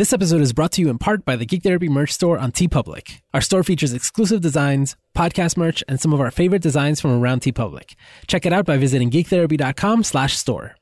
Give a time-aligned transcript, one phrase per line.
[0.00, 2.52] This episode is brought to you in part by the Geek Therapy merch store on
[2.52, 3.20] TeePublic.
[3.34, 7.42] Our store features exclusive designs, podcast merch, and some of our favorite designs from around
[7.42, 7.96] TeePublic.
[8.26, 10.74] Check it out by visiting geektherapy.com slash store.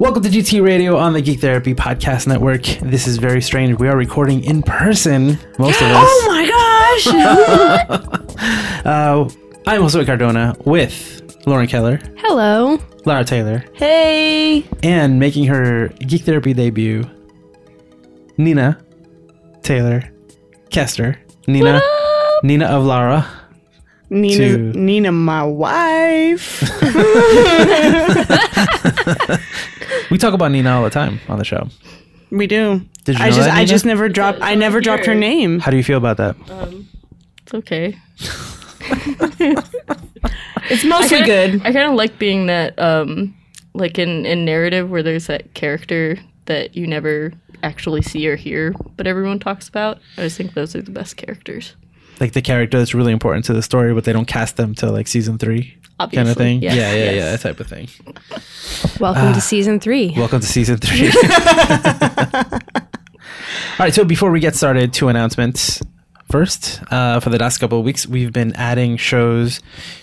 [0.00, 2.64] Welcome to GT Radio on the Geek Therapy Podcast Network.
[2.82, 3.78] This is very strange.
[3.78, 6.08] We are recording in person, most of us.
[6.10, 8.26] Oh my gosh!
[8.84, 9.28] Uh,
[9.66, 12.78] I'm Josue Cardona with Lauren Keller, Hello.
[13.04, 14.64] Lara Taylor, hey!
[14.82, 17.04] and making her Geek Therapy debut,
[18.36, 18.78] Nina
[19.62, 20.10] Taylor
[20.70, 21.18] Kester.
[21.46, 21.80] Nina,
[22.42, 23.26] Nina of Lara.
[24.10, 26.62] Nina, To- Nina, my wife.
[30.10, 31.68] We talk about Nina all the time on the show.
[32.32, 32.80] we do.
[33.04, 33.66] Did you I know just, that, I Nina?
[33.68, 34.40] just never dropped.
[34.42, 35.60] I never dropped her name.
[35.60, 36.34] How do you feel about that?
[36.50, 36.88] Um,
[37.42, 37.96] it's okay.
[40.70, 41.66] It's mostly I kinda- good.
[41.66, 43.34] I kind of like being that, um,
[43.74, 46.16] like in, in narrative where there's that character
[46.46, 49.98] that you never actually see or hear, but everyone talks about.
[50.16, 51.74] I just think those are the best characters.
[52.20, 54.92] Like the character that's really important to the story, but they don't cast them till
[54.92, 56.62] like season three, kind of thing.
[56.62, 56.74] yeah.
[56.74, 57.14] yeah, yeah, Yes.
[57.16, 57.88] yeah, that type of thing.
[59.00, 60.12] Welcome to season three.
[60.16, 61.10] Welcome to season three.
[63.78, 65.80] All right, so before we get started, two announcements.
[66.30, 69.60] First, uh, for the last couple of weeks, we've been adding shows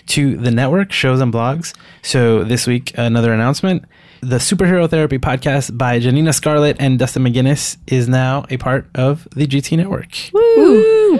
[0.08, 1.74] to the network, shows and blogs.
[2.02, 3.86] So this week, another announcement.
[4.20, 9.26] The Superhero Therapy podcast by Janina Scarlet and Dustin McGinnis is now a part of
[9.34, 10.10] the GT network.
[10.34, 11.18] Woo.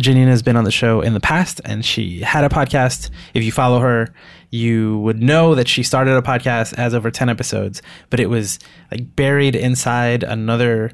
[0.00, 3.10] Janina has been on the show in the past and she had a podcast.
[3.34, 4.12] If you follow her,
[4.50, 8.58] you would know that she started a podcast as over 10 episodes, but it was
[8.90, 10.90] like buried inside another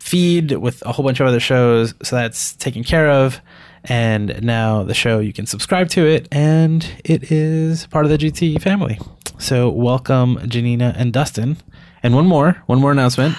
[0.00, 1.94] feed with a whole bunch of other shows.
[2.02, 3.40] So that's taken care of.
[3.84, 8.18] And now the show, you can subscribe to it and it is part of the
[8.18, 8.98] GT family.
[9.38, 11.56] So welcome, Janina and Dustin.
[12.02, 13.36] And one more, one more announcement.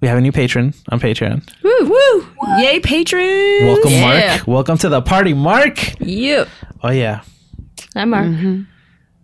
[0.00, 1.46] We have a new patron on Patreon.
[1.62, 2.26] Woo, woo!
[2.58, 3.66] Yay, patron!
[3.66, 4.34] Welcome, Yeah.
[4.36, 4.46] Mark.
[4.46, 5.98] Welcome to the party, Mark.
[6.00, 6.48] Yep.
[6.82, 7.22] Oh yeah,
[7.94, 8.26] Hi, Mark.
[8.26, 8.62] Mm-hmm.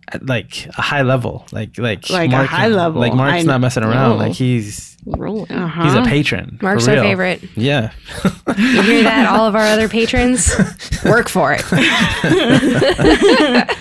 [0.09, 2.99] At, like a high level, like like Like a high level.
[3.00, 4.11] Like Mark's I- not messing around.
[4.19, 4.25] No.
[4.25, 5.50] Like he's Rolling.
[5.50, 5.84] Uh-huh.
[5.84, 6.59] he's a patron.
[6.62, 7.43] Mark's our favorite.
[7.56, 7.93] Yeah.
[8.59, 9.27] You hear that?
[9.28, 10.53] All of our other patrons,
[11.05, 11.62] work for it.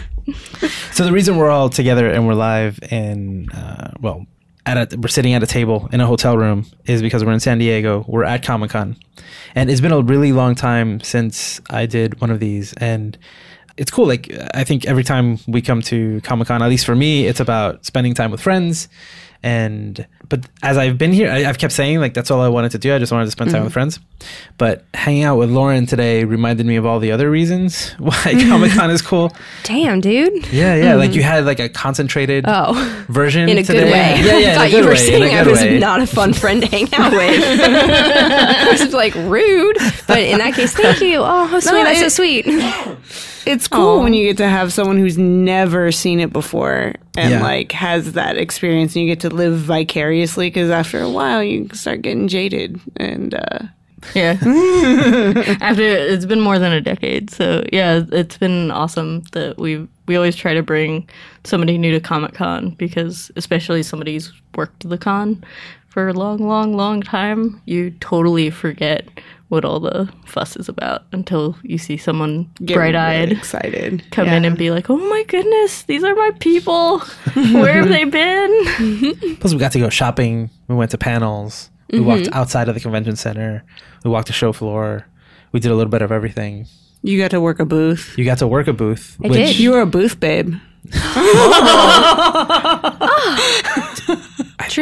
[0.91, 4.25] So the reason we're all together and we're live and uh, well,
[4.65, 7.39] at a, we're sitting at a table in a hotel room is because we're in
[7.39, 8.03] San Diego.
[8.07, 8.97] We're at Comic Con,
[9.55, 13.17] and it's been a really long time since I did one of these, and
[13.77, 14.07] it's cool.
[14.07, 17.39] Like I think every time we come to Comic Con, at least for me, it's
[17.39, 18.89] about spending time with friends.
[19.41, 22.71] And but as I've been here, I, I've kept saying like that's all I wanted
[22.71, 22.93] to do.
[22.93, 23.73] I just wanted to spend time with mm-hmm.
[23.73, 23.99] friends.
[24.57, 28.13] But hanging out with Lauren today reminded me of all the other reasons why
[28.47, 29.35] Comic Con is cool.
[29.63, 30.47] Damn, dude.
[30.53, 30.95] Yeah, yeah.
[30.95, 31.25] Like you mm.
[31.25, 33.79] had like a concentrated Oh, version in a today.
[33.79, 34.21] good way.
[34.21, 34.51] Yeah, yeah.
[34.51, 35.79] a thought you were way, saying I was way.
[35.79, 37.43] not a fun friend to hang out with.
[37.43, 41.19] I was like rude, but in that case, thank you.
[41.19, 41.83] Oh, how sweet!
[41.83, 42.45] That's so sweet.
[43.49, 44.03] It's cool Aw.
[44.03, 47.41] when you get to have someone who's never seen it before and Yeah.
[47.43, 51.67] like has that experience and you get to live vicariously because after a while you
[51.73, 53.59] start getting jaded and uh
[54.15, 54.37] Yeah.
[55.61, 60.15] After it's been more than a decade, so yeah, it's been awesome that we we
[60.15, 61.07] always try to bring
[61.43, 65.43] somebody new to Comic Con because especially somebody who's worked the con
[65.89, 69.05] for a long, long, long time, you totally forget
[69.49, 74.27] what all the fuss is about until you see someone bright eyed really excited come
[74.27, 76.99] in and be like, "Oh my goodness, these are my people.
[77.33, 80.49] Where have they been?" Plus, we got to go shopping.
[80.67, 81.69] We went to panels.
[81.91, 82.07] We mm-hmm.
[82.07, 83.63] walked outside of the convention center.
[84.03, 85.07] We walked the show floor.
[85.51, 86.67] We did a little bit of everything.
[87.01, 89.17] you got to work a booth You got to work a booth.
[89.23, 89.59] I which did.
[89.59, 90.53] you were a booth babe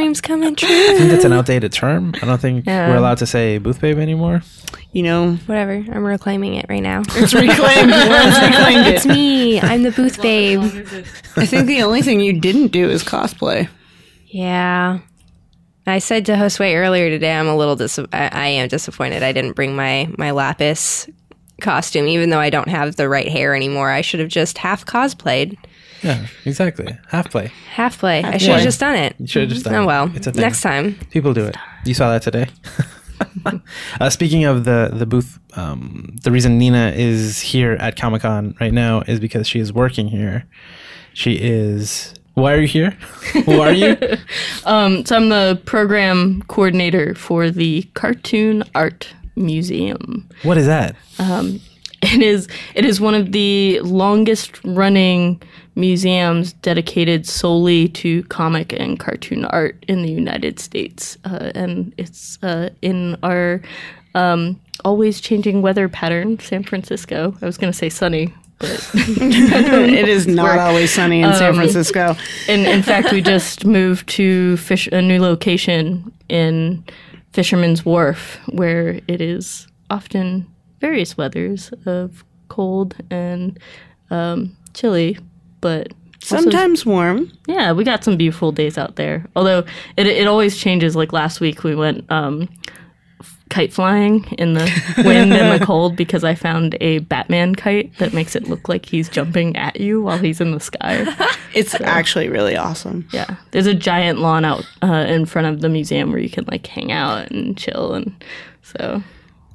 [0.08, 2.14] Dreams coming I think that's an outdated term.
[2.22, 2.90] I don't think Yeah.
[2.90, 4.42] we're allowed to say booth babe anymore.
[4.94, 5.74] you know Whatever.
[5.74, 7.02] I'm reclaiming it right now.
[7.10, 9.60] it's reclaimed Lauren's reclaimed It's me.
[9.60, 10.62] I'm the booth babe.
[11.36, 13.68] I think the only thing you didn't do is cosplay
[14.28, 15.00] Yeah.
[15.86, 19.24] I said to Josue earlier today, I'm a little dis- I, I am disappointed.
[19.24, 21.08] I didn't bring my my lapis
[21.62, 23.90] costume, even though I don't have the right hair anymore.
[23.90, 25.56] I should have just half cosplayed,
[26.04, 26.98] Yeah, exactly.
[27.10, 27.52] Half play.
[27.74, 28.24] half play.
[28.24, 28.54] I should play.
[28.56, 29.16] have just done it.
[29.20, 29.86] You should have just done Oh it.
[29.86, 30.12] well.
[30.16, 30.42] It's a thing.
[30.42, 30.96] Next time.
[31.12, 31.56] People do it.
[31.86, 32.48] You saw that today.
[34.00, 38.56] uh, speaking of the the booth, um, the reason Nina is here at Comic Con
[38.60, 40.46] right now is because she is working here.
[41.14, 42.14] She is.
[42.36, 42.92] Why are you here?
[43.46, 43.98] Who are you?
[44.66, 50.28] Um, so I'm the program coordinator for the Cartoon Art Museum.
[50.44, 50.96] what is that?
[52.04, 55.42] It is it is one of the longest running
[55.78, 62.42] museums dedicated solely to comic and cartoon art in the United States, uh, and it's
[62.44, 63.62] uh, in our
[64.16, 67.36] um, always changing weather pattern, San Francisco.
[67.42, 72.16] I was going to say sunny, but it is not always sunny in San Francisco.
[72.48, 76.84] in in fact, we just moved to fish a new location in
[77.34, 80.48] Fisherman's Wharf, where it is often
[80.82, 83.60] various weathers of cold and
[84.10, 85.18] um, chilly,
[85.68, 85.94] but
[86.32, 87.32] also- Sometimes warm.
[87.48, 89.26] yeah, we got some beautiful days out there.
[89.36, 89.64] Although
[89.98, 90.96] it it always changes.
[90.96, 92.50] Like last week, we went um,
[93.50, 94.66] kite flying in the
[95.06, 98.86] wind and the cold because I found a Batman kite that makes it look like
[98.86, 101.06] he's jumping at you while he's in the sky.
[101.54, 103.08] It's actually really awesome.
[103.12, 106.46] Yeah, there's a giant lawn out uh, in front of the museum where you can
[106.52, 108.14] like hang out and chill, and
[108.62, 109.02] so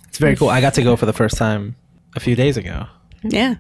[0.08, 0.48] It's very cool.
[0.48, 1.76] I got to go for the first time
[2.16, 2.86] a few days ago.
[3.22, 3.54] Yeah.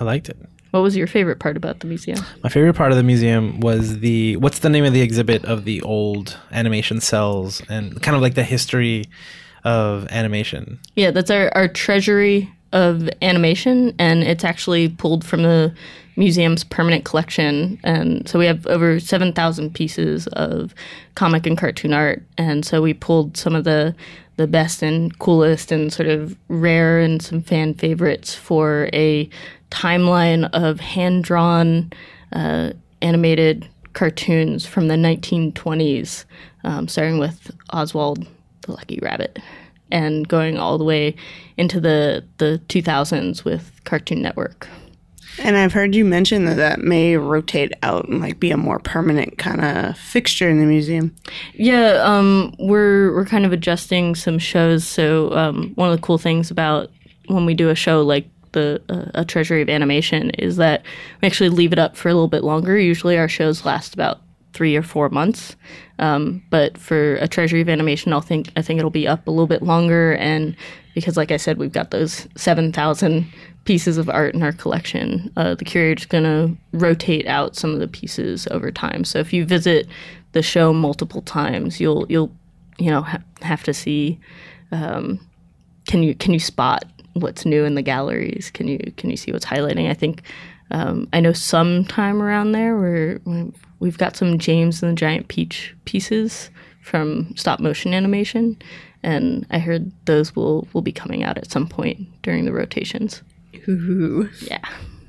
[0.00, 0.36] I liked it.
[0.76, 2.18] What was your favorite part about the museum?
[2.44, 5.64] My favorite part of the museum was the what's the name of the exhibit of
[5.64, 9.06] the old animation cells and kind of like the history
[9.64, 10.78] of animation.
[10.94, 15.74] Yeah, that's our, our treasury of animation, and it's actually pulled from the
[16.16, 17.80] museum's permanent collection.
[17.82, 20.74] And so we have over 7,000 pieces of
[21.14, 22.22] comic and cartoon art.
[22.36, 23.94] And so we pulled some of the,
[24.36, 29.28] the best and coolest and sort of rare and some fan favorites for a
[29.70, 31.92] timeline of hand drawn
[32.32, 32.72] uh,
[33.02, 36.24] animated cartoons from the 1920s,
[36.64, 38.26] um, starting with Oswald
[38.62, 39.38] the Lucky Rabbit
[39.90, 41.14] and going all the way
[41.56, 44.68] into the, the 2000s with Cartoon Network.
[45.38, 48.78] And I've heard you mention that that may rotate out and like be a more
[48.78, 51.14] permanent kind of fixture in the museum.
[51.54, 54.86] Yeah, um, we're we're kind of adjusting some shows.
[54.86, 56.90] So um, one of the cool things about
[57.26, 60.82] when we do a show like the uh, a Treasury of Animation is that
[61.20, 62.76] we actually leave it up for a little bit longer.
[62.78, 64.20] Usually our shows last about
[64.52, 65.54] three or four months,
[65.98, 69.30] um, but for a Treasury of Animation, I'll think I think it'll be up a
[69.30, 70.14] little bit longer.
[70.14, 70.56] And
[70.94, 73.26] because, like I said, we've got those seven thousand
[73.64, 77.80] pieces of art in our collection, uh, the curator's going to rotate out some of
[77.80, 79.04] the pieces over time.
[79.04, 79.86] So if you visit
[80.32, 82.32] the show multiple times, you'll you'll
[82.78, 84.18] you know ha- have to see.
[84.72, 85.20] Um,
[85.86, 86.84] can you can you spot
[87.20, 88.50] what's new in the galleries?
[88.52, 89.90] Can you can you see what's highlighting?
[89.90, 90.22] I think
[90.70, 93.20] um, I know sometime around there where
[93.78, 96.50] we've got some James and the Giant Peach pieces
[96.82, 98.56] from stop motion animation,
[99.02, 103.22] and I heard those will will be coming out at some point during the rotations.
[103.68, 104.28] Ooh.
[104.42, 104.64] Yeah.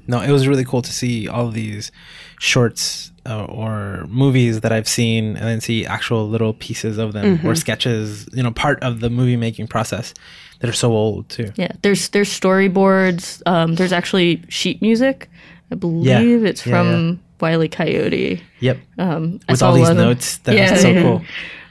[0.09, 1.91] No, it was really cool to see all of these
[2.39, 7.45] shorts uh, or movies that I've seen and then see actual little pieces of them
[7.45, 10.13] or sketches, you know, part of the movie making process
[10.59, 11.51] that are so old too.
[11.55, 13.41] Yeah, there's there's storyboards.
[13.45, 15.29] Um, there's actually sheet music.
[15.71, 18.41] I believe it's Yeah, from Wiley Coyote.
[18.59, 18.77] Yep.
[18.97, 21.01] Um, With all these notes that Yeah, so yeah.
[21.03, 21.21] cool.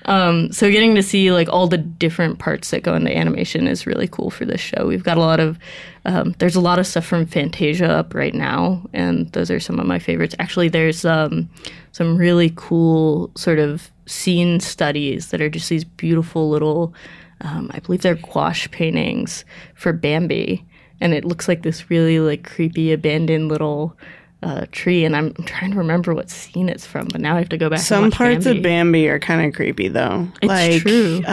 [0.07, 3.87] Um, so getting to see like all the different parts that go into animation is
[3.87, 4.87] really cool for this show.
[4.87, 5.59] We've got a lot of
[6.05, 9.81] um, there's a lot of stuff from Fantasia up right now, and those are some
[9.81, 10.37] of my favorites.
[10.39, 11.51] Actually, there's um,
[11.91, 16.95] some really cool sort of scene studies that are just these beautiful little.
[17.43, 19.45] Um, I believe they're gouache paintings
[19.75, 20.65] for Bambi,
[21.01, 23.97] and it looks like this really like creepy abandoned little.
[24.43, 27.49] Uh, tree, and I'm trying to remember what scene it's from, but now I have
[27.49, 27.79] to go back.
[27.79, 28.59] and Some watch parts Bambi.
[28.59, 30.29] of Bambi are kind of creepy though.
[30.43, 31.25] It's like, true.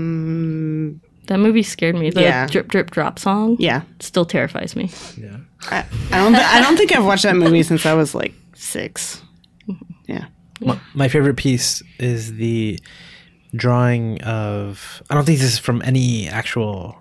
[0.00, 2.10] Um, That movie scared me.
[2.10, 2.46] The Yeah.
[2.46, 3.82] drip drip drop song yeah.
[4.00, 4.90] still terrifies me.
[5.70, 6.32] I, I don't.
[6.32, 9.22] Th- I don't think I've watched that movie since I was like six.
[10.06, 10.24] Yeah.
[10.60, 12.80] My, my favorite piece is the
[13.54, 15.02] drawing of.
[15.10, 16.98] I don't think this is from any actual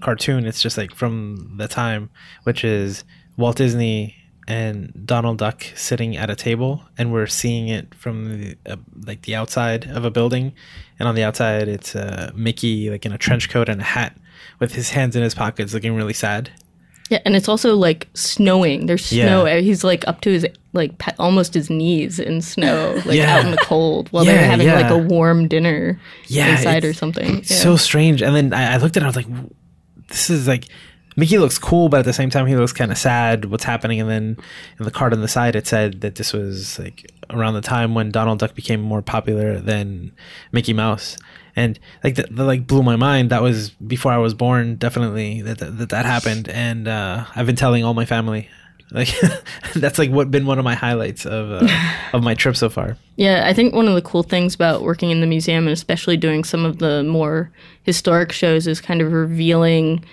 [0.00, 0.46] cartoon.
[0.46, 2.10] It's just like from the time,
[2.44, 3.04] which is
[3.36, 4.14] Walt Disney
[4.46, 9.22] and Donald Duck sitting at a table, and we're seeing it from the, uh, like
[9.22, 10.54] the outside of a building,
[10.98, 14.16] and on the outside it's uh, Mickey like in a trench coat and a hat
[14.58, 16.50] with his hands in his pockets, looking really sad.
[17.10, 18.86] Yeah, and it's also like snowing.
[18.86, 19.26] There's Yeah.
[19.26, 19.46] snow.
[19.46, 23.36] Uh, he's like up to his like pe- almost his knees in snow, like Yeah.
[23.38, 25.98] out in the cold, while Yeah, they're having like a warm dinner
[26.28, 27.36] inside or something.
[27.48, 27.56] Yeah.
[27.56, 28.20] so strange.
[28.22, 29.26] And then I, I looked at it, I was like,
[30.08, 30.64] this is like,
[31.16, 33.46] Mickey looks cool, but at the same time, he looks kind of sad.
[33.46, 34.00] What's happening?
[34.00, 34.36] And then
[34.78, 37.94] in the card on the side, it said that this was like around the time
[37.94, 40.12] when Donald Duck became more popular than
[40.52, 41.16] Mickey Mouse.
[41.58, 43.30] And like that, that like blew my mind.
[43.30, 46.48] That was before I was born, definitely that that, that, happened.
[46.48, 48.48] And uh, I've been telling all my family.
[48.92, 49.12] Like
[49.74, 51.68] that's like what been one of my highlights of uh,
[52.12, 52.96] of my trip so far.
[53.16, 56.16] Yeah, I think one of the cool things about working in the museum and especially
[56.16, 57.50] doing some of the more
[57.82, 60.04] historic shows is kind of revealing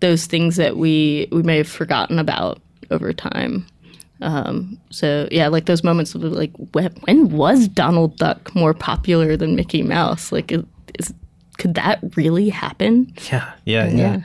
[0.00, 3.66] those things that we we may have forgotten about over time.
[4.22, 9.36] Um, so yeah, like those moments of like when, when was Donald Duck more popular
[9.36, 10.32] than Mickey Mouse?
[10.32, 10.62] Like, is,
[10.98, 11.12] is
[11.58, 13.12] could that really happen?
[13.30, 14.20] Yeah, yeah, yeah.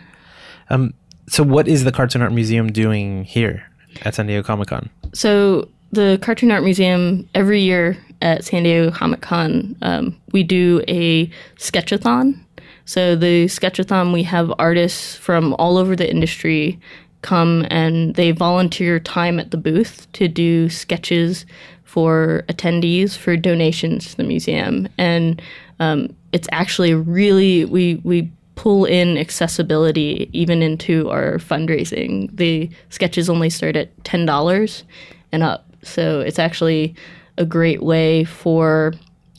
[0.69, 0.93] Um,
[1.27, 3.63] so what is the Cartoon Art Museum doing here
[4.01, 4.89] at San Diego Comic Con?
[5.13, 10.81] So the Cartoon Art Museum every year at San Diego Comic Con, um, we do
[10.87, 12.39] a sketchathon.
[12.85, 16.79] So the sketchathon, we have artists from all over the industry
[17.21, 21.45] come and they volunteer time at the booth to do sketches
[21.83, 24.87] for attendees for donations to the museum.
[24.97, 25.41] And
[25.79, 32.29] um, it's actually really we we pull in accessibility even into our fundraising.
[32.35, 34.83] The sketches only start at ten dollars
[35.31, 36.95] and up, so it's actually
[37.37, 38.93] a great way for.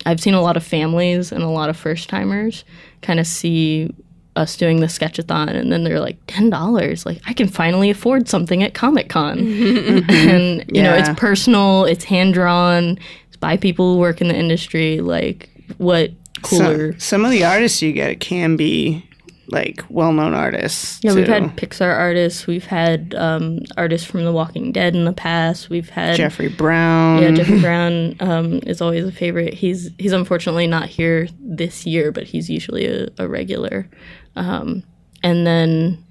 [0.06, 2.64] I've seen a lot of families and a lot of first timers
[3.02, 3.94] kind of see
[4.36, 8.28] us doing the sketchathon and then they're like ten dollars like i can finally afford
[8.28, 9.38] something at comic-con
[10.08, 14.34] and you know it's personal it's hand drawn it's by people who work in the
[14.34, 16.92] industry like what cooler.
[16.92, 19.06] So, some of the artists you get can be
[19.48, 21.00] like well-known artists.
[21.02, 22.46] yeah we've had pixar artists.
[22.46, 25.68] We've had um, artists from the walking dead in the past.
[25.70, 27.22] We've had Jeffrey Brown.
[27.22, 29.54] yeah jeffrey brown um, is always a favorite.
[29.54, 33.88] He's he's unfortunately not here this year but he's usually a, a regular.
[34.36, 34.84] Um,
[35.22, 36.04] and then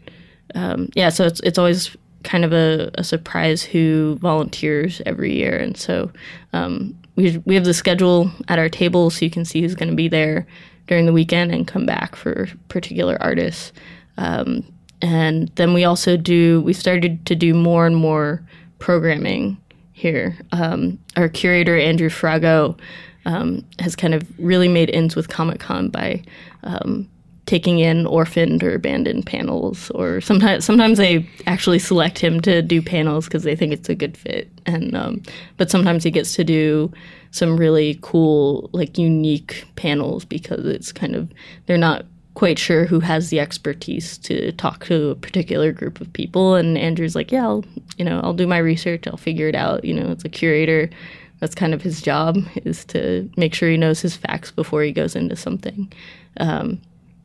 [0.55, 5.55] um, yeah so it's, it's always kind of a, a surprise who volunteers every year.
[5.57, 6.11] And so
[6.53, 9.89] um, we, we have the schedule at our table so you can see who's going
[9.89, 10.47] to be there
[10.87, 13.73] during the weekend and come back for particular artists.
[14.15, 14.63] Um,
[15.01, 18.41] and then we also do we started to do more and more
[18.79, 19.57] programming
[19.91, 20.37] here.
[20.53, 22.79] Um, our curator andrew Farago
[23.25, 26.23] um, has kind of really made ends with comic con by
[26.63, 27.09] um,
[27.49, 32.79] taking in orphaned or abandoned panels or sometimes sometimes they actually select him to do
[32.79, 34.51] panels because they think it's a good fit.
[34.67, 35.23] And um,
[35.57, 36.93] but sometimes he gets to do
[37.31, 41.27] some really cool like unique panels because it's kind of
[41.65, 46.13] they're not quite sure who has the expertise to talk to a particular group of
[46.13, 46.53] people.
[46.53, 47.65] And andrew's like yeah i'll
[47.97, 49.07] you know i'll do my research.
[49.07, 49.83] I'll figure it out.
[49.83, 50.87] You know it's a curator
[51.39, 54.91] that's kind of his job is to make sure he knows his facts before he
[54.91, 55.91] goes into something.
[56.37, 56.79] Um,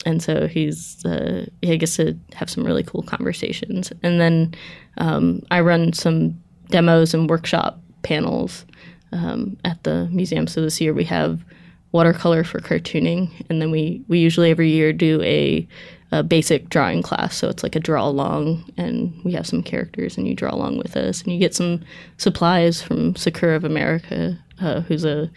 [0.05, 3.93] and so he's uh, he gets to have some really cool conversations.
[4.03, 4.55] And then
[4.99, 8.65] um, I run some demos and workshop panels
[9.13, 10.47] um, at the museum.
[10.47, 11.45] So this year we have
[11.93, 15.67] watercolor for cartooning, and then we we usually every year do a,
[16.13, 17.37] a basic drawing class.
[17.37, 20.79] So it's like a draw along, and we have some characters, and you draw along
[20.79, 21.81] with us, and you get some
[22.19, 25.31] supplies from Sakura of America, uh, who's a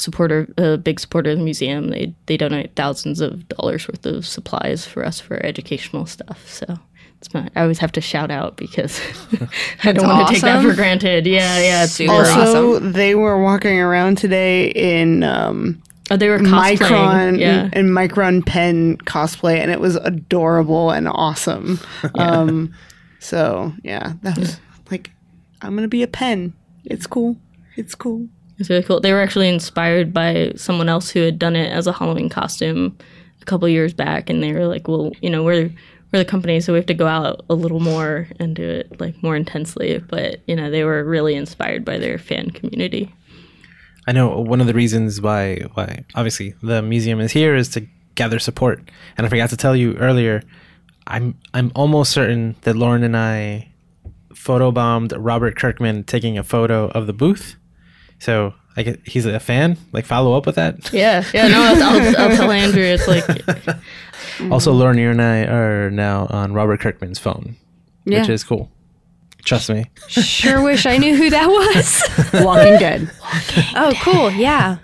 [0.00, 1.88] supporter, a big supporter of the museum.
[1.88, 6.48] They they donate thousands of dollars worth of supplies for us for educational stuff.
[6.48, 6.78] So
[7.18, 9.00] it's my I always have to shout out because
[9.84, 11.26] I don't want to take that for granted.
[11.26, 11.84] Yeah, yeah.
[11.84, 12.92] It's Super also, awesome.
[12.92, 16.78] they were walking around today in um, oh, they were cosplaying.
[16.78, 17.68] Micron Yeah.
[17.72, 21.78] and Micron pen cosplay, and it was adorable and awesome.
[22.14, 22.72] Um,
[23.18, 24.58] so yeah, that was
[24.90, 25.10] like,
[25.60, 26.54] I'm gonna be a pen.
[26.84, 27.36] It's cool.
[27.76, 28.28] It's cool.
[28.60, 29.00] It's really cool.
[29.00, 32.96] They were actually inspired by someone else who had done it as a Halloween costume
[33.40, 35.70] a couple years back, and they were like, "Well, you know, we're
[36.12, 39.00] we're the company, so we have to go out a little more and do it
[39.00, 43.14] like more intensely." But you know, they were really inspired by their fan community.
[44.06, 47.86] I know one of the reasons why why obviously the museum is here is to
[48.14, 48.90] gather support.
[49.16, 50.42] And I forgot to tell you earlier,
[51.06, 53.72] I'm I'm almost certain that Lauren and I
[54.34, 57.56] photobombed Robert Kirkman taking a photo of the booth.
[58.20, 59.76] So I get, he's a fan.
[59.92, 60.92] Like follow up with that.
[60.92, 61.48] Yeah, yeah.
[61.48, 62.82] No, I'll, I'll, I'll tell Andrew.
[62.82, 63.26] It's like
[64.50, 67.56] Also, Lauren, you and I are now on Robert Kirkman's phone,
[68.04, 68.70] which is cool.
[69.42, 69.86] Trust me.
[70.08, 72.42] Sure wish I knew who that was.
[72.44, 73.10] Walking Dead.
[73.74, 74.30] oh, cool.
[74.32, 74.76] Yeah.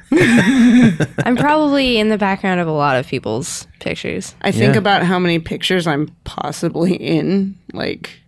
[1.25, 4.35] I'm probably in the background of a lot of people's pictures.
[4.41, 4.79] I think Yeah.
[4.79, 8.19] about how many pictures I'm possibly in, like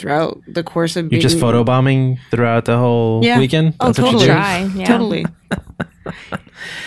[0.00, 3.38] throughout the course of You're being just photobombing throughout the whole Yeah.
[3.38, 3.74] weekend.
[3.80, 4.26] Oh, what you totally.
[4.26, 4.32] do?
[4.32, 4.70] Try.
[4.74, 4.84] Yeah.
[4.86, 5.26] Totally.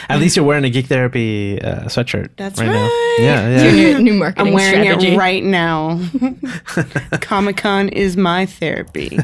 [0.09, 2.29] At least you're wearing a Geek Therapy uh, sweatshirt.
[2.35, 2.71] That's now.
[2.71, 3.17] right.
[3.19, 3.97] Yeah, your yeah.
[3.97, 5.13] new, new marketing I'm wearing strategy.
[5.13, 6.01] it right now.
[7.21, 9.17] Comic Con is my therapy.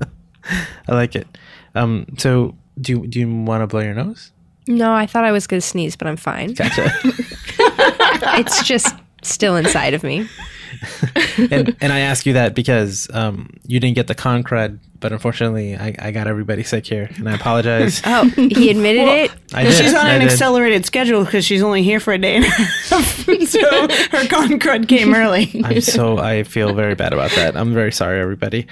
[0.88, 1.28] I like it.
[1.74, 4.32] Um, so do you, do you want to blow your nose?
[4.66, 6.54] No, I thought I was going to sneeze, but I'm fine.
[6.54, 6.90] Gotcha.
[8.38, 10.28] It's just still inside of me.
[11.50, 15.12] and and I ask you that because um, you didn't get the con crud, but
[15.12, 18.00] unfortunately, I, I got everybody sick here, and I apologize.
[18.06, 19.30] Oh, he admitted it.
[19.52, 19.74] I did.
[19.74, 20.30] she's on I an did.
[20.30, 23.24] accelerated schedule because she's only here for a day and a half.
[23.48, 23.60] so
[24.10, 25.60] her con crud came early.
[25.64, 27.56] I'm so I feel very bad about that.
[27.56, 28.66] I'm very sorry, everybody.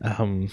[0.00, 0.48] Um,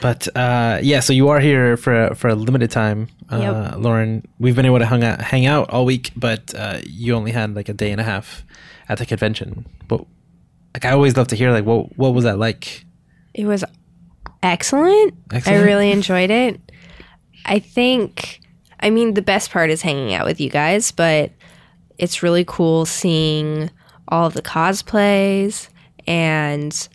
[0.00, 3.74] but uh, yeah, so you are here for for a limited time, uh, Yep.
[3.82, 4.26] Lauren.
[4.38, 7.54] We've been able to hang out, hang out all week, but uh, you only had
[7.54, 8.42] like a day and a half
[8.88, 9.66] at the convention.
[9.88, 10.04] But
[10.74, 12.84] like, I always love to hear like what what was that like?
[13.34, 13.64] It was
[14.42, 15.14] excellent.
[15.32, 15.60] Excellent?
[15.60, 16.60] I really enjoyed it.
[17.44, 18.40] I think,
[18.80, 21.30] I mean, the best part is hanging out with you guys, but
[21.98, 23.70] it's really cool seeing
[24.08, 25.68] all of the cosplays
[26.06, 26.88] and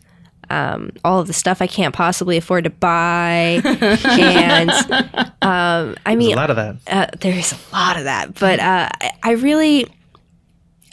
[0.50, 3.60] um, all of the stuff I can't possibly afford to buy.
[3.64, 4.70] and
[5.42, 6.76] um, I There's mean, a lot of that.
[6.86, 9.86] uh, there's a lot of that, but uh, I, I really,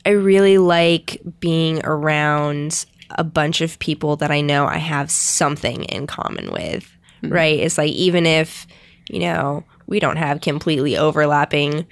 [0.09, 5.83] I really like being around a bunch of people that I know I have something
[5.83, 6.91] in common with.
[7.21, 7.31] Mm-hmm.
[7.31, 7.59] Right?
[7.59, 8.65] It's like even if
[9.07, 11.85] you know we don't have completely overlapping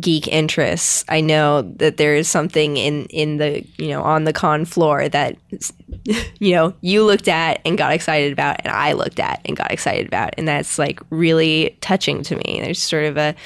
[0.00, 4.32] geek interests, I know that there is something in in the you know on the
[4.32, 5.36] con floor that
[6.40, 9.70] you know you looked at and got excited about and I looked at and got
[9.70, 13.36] excited about and that's like really touching to me there's sort of a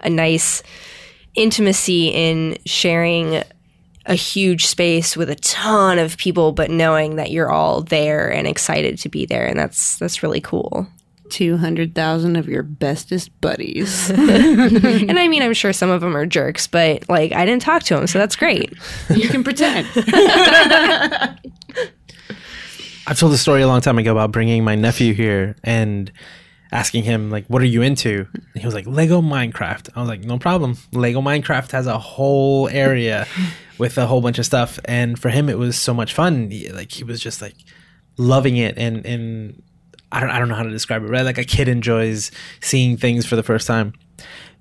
[0.00, 0.64] a nice
[1.36, 3.42] intimacy in sharing
[4.06, 8.46] a huge space with a ton of people but knowing that you're all there and
[8.46, 10.86] excited to be there and that's that's really cool
[11.28, 14.08] 200,000 of your bestest buddies.
[14.10, 17.82] and I mean I'm sure some of them are jerks but like I didn't talk
[17.84, 18.72] to them so that's great
[19.10, 19.88] you can pretend.
[23.08, 26.10] I've told a story a long time ago about bringing my nephew here and
[26.76, 30.08] asking him like, "What are you into?" And he was like, "Lego Minecraft." I was
[30.08, 30.76] like, "No problem.
[30.92, 33.26] Lego Minecraft has a whole area
[33.78, 36.50] with a whole bunch of stuff." And for him, it was so much fun.
[36.50, 37.56] He- like he was just like
[38.18, 39.62] loving it, and and
[40.12, 41.08] I don't I don't know how to describe it.
[41.10, 42.30] Right, like a kid enjoys
[42.60, 43.92] seeing things for the first time.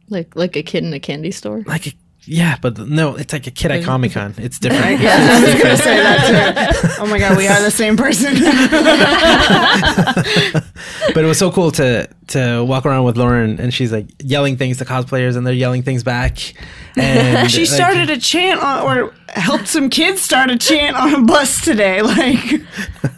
[0.09, 1.63] Like like a kid in a candy store.
[1.65, 1.93] Like a,
[2.27, 4.33] yeah, but no, it's like a kid at Comic Con.
[4.37, 5.01] It's different.
[5.01, 6.87] yeah, I was going to say that too.
[6.99, 8.33] Oh my God, we are the same person.
[11.13, 14.57] but it was so cool to to walk around with Lauren and she's like yelling
[14.57, 16.53] things to cosplayers and they're yelling things back.
[16.97, 21.13] And she like, started a chant on, or helped some kids start a chant on
[21.13, 22.01] a bus today.
[22.15, 22.61] Like,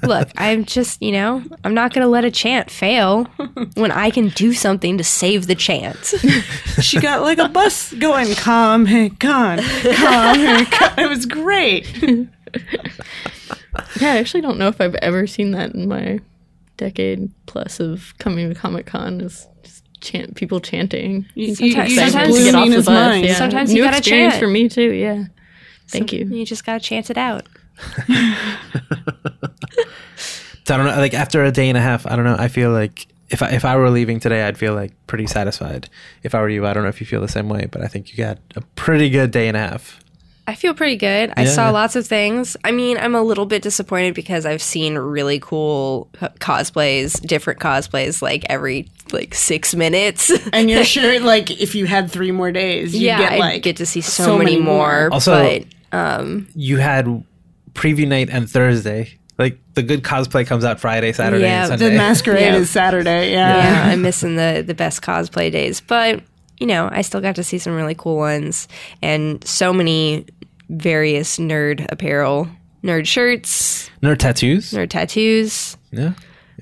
[0.03, 3.25] Look, I'm just, you know, I'm not going to let a chant fail
[3.75, 6.13] when I can do something to save the chant.
[6.81, 10.99] she got like a bus going, calm, hey, con, calm, hey, con.
[10.99, 11.87] It was great.
[13.99, 16.19] Yeah, I actually don't know if I've ever seen that in my
[16.77, 19.19] decade plus of coming to Comic Con.
[19.21, 21.25] Is just chant people chanting.
[21.35, 23.17] You, Sometimes- you just sometimes you get off the bus.
[23.23, 23.33] Yeah.
[23.35, 24.41] Sometimes you new gotta experience chant.
[24.43, 24.91] for me too.
[24.91, 25.25] Yeah,
[25.87, 26.25] thank you.
[26.25, 27.47] You just got to chant it out.
[30.65, 30.97] So I don't know.
[30.97, 32.35] Like after a day and a half, I don't know.
[32.37, 35.87] I feel like if I, if I were leaving today, I'd feel like pretty satisfied.
[36.23, 37.87] If I were you, I don't know if you feel the same way, but I
[37.87, 40.01] think you got a pretty good day and a half.
[40.49, 41.33] I feel pretty good.
[41.35, 41.49] I Yeah.
[41.49, 42.55] saw lots of things.
[42.63, 48.21] I mean, I'm a little bit disappointed because I've seen really cool cosplays, different cosplays,
[48.21, 50.31] like every like six minutes.
[50.53, 53.61] And you're sure, like, if you had three more days, you yeah, get I like
[53.61, 54.77] get to see so, so many, many more.
[55.09, 55.09] more.
[55.13, 55.33] Also-
[55.91, 57.05] but um, You had
[57.73, 59.17] preview night and Thursday.
[59.37, 62.55] Like the good cosplay comes out Friday, Saturday, Yeah, and the the masquerade Yeah.
[62.55, 63.31] is Saturday.
[63.33, 63.57] Yeah.
[63.85, 65.79] yeah, I'm missing the the best cosplay days.
[65.81, 66.21] But
[66.59, 68.67] you know, I still got to see some really cool ones
[69.03, 70.25] and so many
[70.69, 72.47] various nerd apparel,
[72.83, 74.71] nerd shirts, Nerd tattoos.
[74.71, 75.77] nerd tattoos.
[75.91, 76.13] Yeah,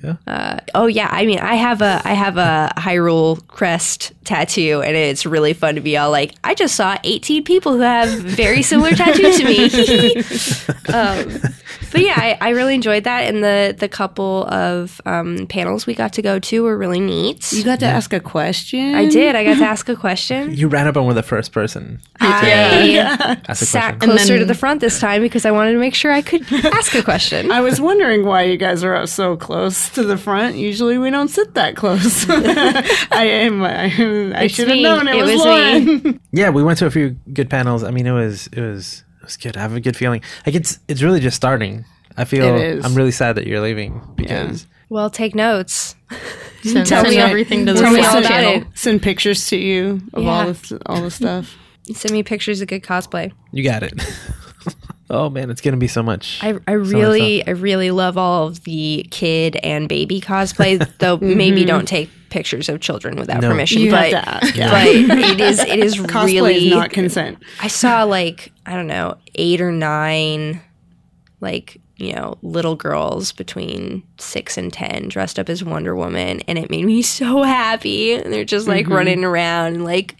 [0.02, 0.60] yeah.
[0.74, 5.24] Oh yeah, I mean, I have a I have a Hyrule crest tattoo, and it's
[5.24, 8.90] really fun to be all like, I just saw 18 people who have very similar
[8.96, 10.94] tattoos to me.
[10.94, 11.40] um,
[11.92, 15.94] but yeah, I, I really enjoyed that, and the the couple of um, panels we
[15.94, 17.52] got to go to were really neat.
[17.52, 18.94] You got to ask a question.
[18.94, 19.34] I did.
[19.36, 20.52] I got to ask a question.
[20.54, 22.00] You ran up and were the first person.
[22.20, 24.10] I Ask a sat question.
[24.10, 26.42] closer then- to the front this time because I wanted to make sure I could
[26.52, 27.50] ask a question.
[27.50, 30.56] I was wondering why you guys are so close to the front.
[30.56, 32.28] Usually we don't sit that close.
[32.30, 33.62] I am.
[33.62, 33.84] I,
[34.34, 36.20] I should have known it, It was, was Lauren.
[36.32, 37.82] Yeah, we went to a few good panels.
[37.84, 39.56] I mean, it was it was it was good.
[39.56, 40.22] I have a good feeling.
[40.44, 41.84] Like it's it's really just starting.
[42.16, 42.84] I feel It is.
[42.84, 45.94] I'm really sad that you're leaving because well, take notes.
[46.62, 48.62] Send, Tell send me- everything to the tell me all Slack about channel.
[48.62, 48.66] it.
[48.78, 50.30] Send pictures to you of Yeah.
[50.30, 51.54] all the all the stuff.
[51.92, 53.32] Send me pictures of good cosplay.
[53.52, 53.92] you got it.
[55.10, 56.38] Oh man, it's gonna be so much.
[56.42, 61.36] I, I really I really love all of the kid and baby cosplay, though mm-hmm.
[61.36, 63.50] maybe don't take pictures of children without No.
[63.50, 63.82] permission.
[63.82, 64.70] You but have to ask, yeah.
[64.70, 67.38] but it is it is Cosplay really is not consent.
[67.60, 70.60] I saw like I don't know eight or nine
[71.40, 76.58] like you know little girls between six and ten dressed up as Wonder Woman, and
[76.58, 78.12] it made me so happy.
[78.14, 78.94] And they're just like mm-hmm.
[78.94, 80.16] running around and like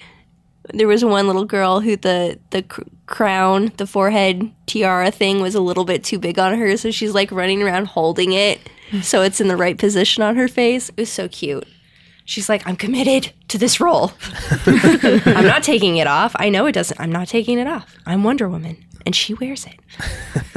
[0.75, 5.55] there was one little girl who the the cr- crown, the forehead tiara thing was
[5.55, 8.61] a little bit too big on her, so she's like running around holding it.
[9.03, 10.89] so it's in the right position on her face.
[10.91, 11.67] It was so cute.
[12.25, 14.13] She's like, I'm committed to this role.
[14.67, 16.35] I'm not taking it off.
[16.37, 17.01] I know it doesn't.
[17.01, 17.97] I'm not taking it off.
[18.05, 18.85] I'm Wonder Woman.
[19.07, 19.79] And she wears it.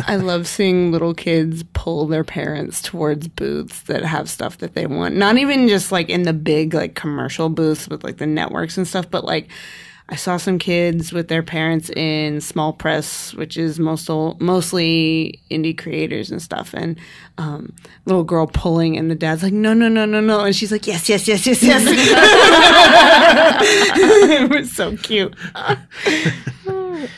[0.07, 4.87] I love seeing little kids pull their parents towards booths that have stuff that they
[4.87, 5.15] want.
[5.15, 8.87] Not even just like in the big like commercial booths with like the networks and
[8.87, 9.49] stuff, but like
[10.11, 15.77] I saw some kids with their parents in small press, which is most mostly indie
[15.77, 16.97] creators and stuff, and
[17.37, 17.73] um,
[18.05, 20.87] little girl pulling, and the dad's like, "No, no, no, no, no," and she's like,
[20.87, 21.83] "Yes, yes, yes, yes, yes."
[24.41, 25.35] it was so cute.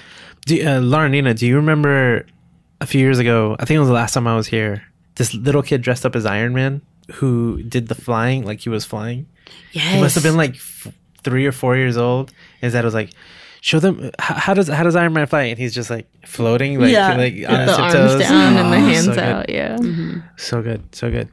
[0.46, 2.26] Do, uh, Laura Nina, do you remember
[2.82, 3.56] a few years ago?
[3.60, 4.84] I think it was the last time I was here.
[5.16, 6.82] This little kid dressed up as Iron Man
[7.14, 9.28] who did the flying, like he was flying.
[9.72, 9.96] Yes.
[9.96, 10.88] He must have been like f-
[11.24, 12.32] three or four years old.
[12.62, 13.10] His dad was like,
[13.62, 16.80] "Show them how, how does how does Iron Man fly?" And he's just like floating,
[16.80, 17.10] like Yeah.
[17.17, 18.19] like on the his arms tiptoes.
[18.21, 19.19] down and the Oh, hands so good.
[19.24, 19.50] out.
[19.50, 19.78] Yeah.
[20.38, 21.30] So good, so good.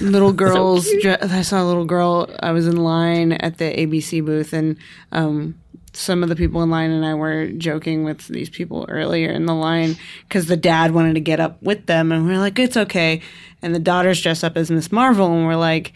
[0.00, 0.88] little girls.
[1.00, 2.28] dre- I saw a little girl.
[2.42, 4.76] I was in line at the ABC booth, and
[5.12, 5.54] um,
[5.92, 9.46] some of the people in line and I were joking with these people earlier in
[9.46, 9.96] the line
[10.28, 13.20] because the dad wanted to get up with them, and we are like, "It's okay."
[13.60, 15.92] And the daughter's dressed up as Miss Marvel, and we're like.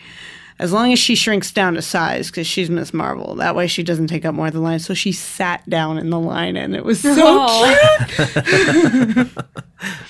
[0.58, 3.82] As long as she shrinks down to size, because she's Miss Marvel, that way she
[3.82, 4.78] doesn't take up more of the line.
[4.78, 9.28] So she sat down in the line, and it was so cute.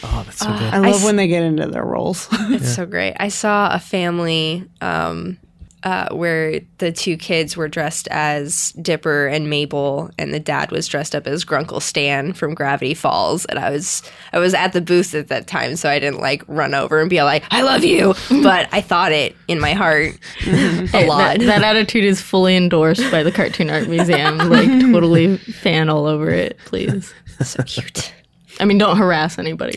[0.04, 0.72] Oh, that's so good.
[0.72, 2.28] I love s- when they get into their roles.
[2.32, 3.14] It's so great.
[3.18, 5.38] I saw a family um,
[5.86, 10.88] uh, where the two kids were dressed as Dipper and Mabel, and the dad was
[10.88, 13.44] dressed up as Grunkle Stan from Gravity Falls.
[13.44, 16.42] And I was I was at the booth at that time, so I didn't like
[16.48, 20.18] run over and be like, "I love you," but I thought it in my heart
[20.46, 21.38] a lot.
[21.38, 24.38] That, that attitude is fully endorsed by the Cartoon Art Museum.
[24.56, 27.14] Like, totally fan all over it, please.
[27.44, 28.12] so cute.
[28.58, 29.74] I mean, don't harass anybody.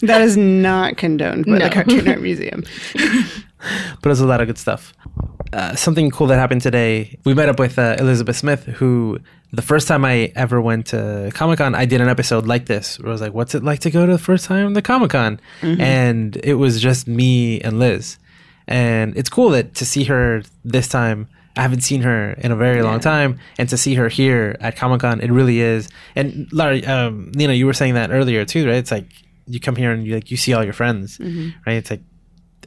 [0.00, 1.64] that is not condoned by No.
[1.68, 2.62] the Cartoon Art Museum.
[4.02, 4.92] but it's a lot of good stuff.
[5.52, 7.18] Uh, something cool that happened today.
[7.24, 9.18] We met up with uh, Elizabeth Smith, who
[9.52, 12.98] the first time I ever went to Comic Con, I did an episode like this,
[12.98, 15.10] where I was like, "What's it like to go to the first time to Comic
[15.10, 15.40] Con?"
[15.80, 18.18] And it was just me and Liz,
[18.66, 21.28] and it's cool that to see her this time.
[21.56, 24.74] I haven't seen her in a very long time, and to see her here at
[24.74, 25.88] Comic Con, it really is.
[26.16, 28.74] And Larry, um, Nina, you were saying that earlier too, right?
[28.74, 29.06] It's like
[29.46, 31.20] you come here and you like you see all your friends,
[31.64, 31.74] right?
[31.76, 32.13] It's like Yeah,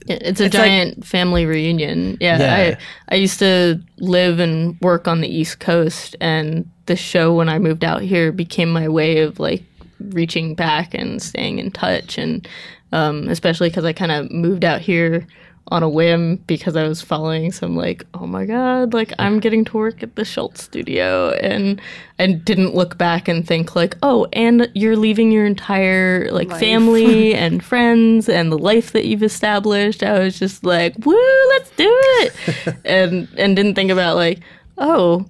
[0.08, 2.18] It's a It's like- giant family reunion.
[2.20, 2.76] Yeah, Yeah.
[3.10, 7.50] I I used to live and work on the East Coast, and the show when
[7.50, 9.64] I moved out here became my way of like
[10.00, 12.48] reaching back and staying in touch, and
[12.94, 15.26] um, especially because I kind of moved out here
[15.70, 19.66] on a whim because I was following some like, oh my god, like I'm getting
[19.66, 21.82] to work at the Schulz studio, and
[22.20, 26.60] I didn't look back and think like, oh, and you're leaving your entire like Life.
[26.60, 30.04] family and friends and the life that you've established.
[30.04, 34.40] I was just like, woo, let's do it, and and didn't think about like,
[34.78, 35.26] oh,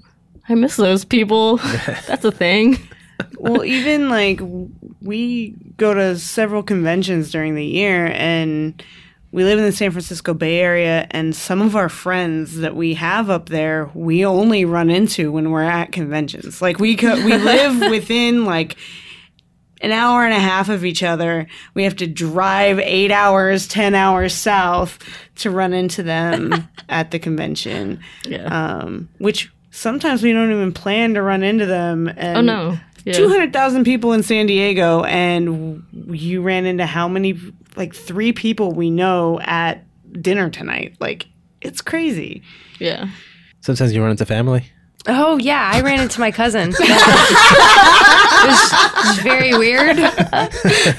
[0.48, 1.58] I miss those people.
[2.08, 2.78] That's a thing.
[3.40, 4.40] well, even like
[5.02, 8.84] we go to several conventions during the year, and
[9.38, 12.96] we live in the San Francisco Bay Area, and some of our friends that we
[12.96, 16.60] have up there, we only run into when we're at conventions.
[16.60, 18.78] Like we co- we live within like
[19.80, 21.46] an hour and a half of each other.
[21.76, 24.98] We have to drive eight hours, ten hours south
[25.36, 28.00] to run into them at the convention.
[28.26, 28.46] Yeah.
[28.46, 32.08] Um, which sometimes we don't even plan to run into them.
[32.18, 32.80] And oh no.
[33.06, 33.14] Yeah.
[33.14, 37.40] two hundred thousand people in San Diego, and you ran into how many?
[37.78, 39.84] Like three people we know at
[40.22, 40.96] dinner tonight.
[41.00, 41.28] Like
[41.62, 42.42] it's crazy.
[42.80, 43.08] Yeah.
[43.62, 44.66] sometimes you run into family.
[45.10, 46.70] Oh yeah, I ran into my cousin.
[46.74, 46.90] it, was,
[48.74, 49.96] it was very weird.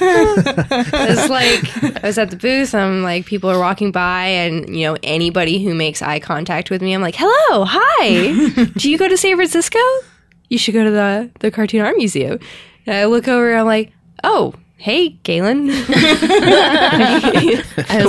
[0.01, 2.75] It's like I was at the booth.
[2.75, 6.81] I'm like, people are walking by, and you know, anybody who makes eye contact with
[6.81, 8.69] me, I'm like, "Hello, hi.
[8.79, 9.79] Do you go to San Francisco?
[10.49, 12.38] You should go to the the Cartoon Art Museum."
[12.87, 13.93] And I look over, and I'm like,
[14.25, 15.67] "Oh." Hey, Galen.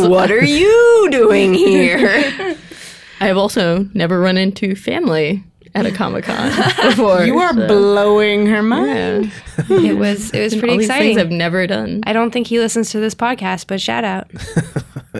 [0.10, 1.98] what are you doing here?
[3.20, 6.50] I have also never run into family at a Comic Con
[6.90, 7.24] before.
[7.24, 9.32] You are so- blowing her mind.
[9.70, 11.16] It was it was pretty all these exciting.
[11.16, 12.02] things I've never done.
[12.06, 14.30] I don't think he listens to this podcast, but shout out.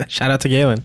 [0.08, 0.84] Shout out to Galen.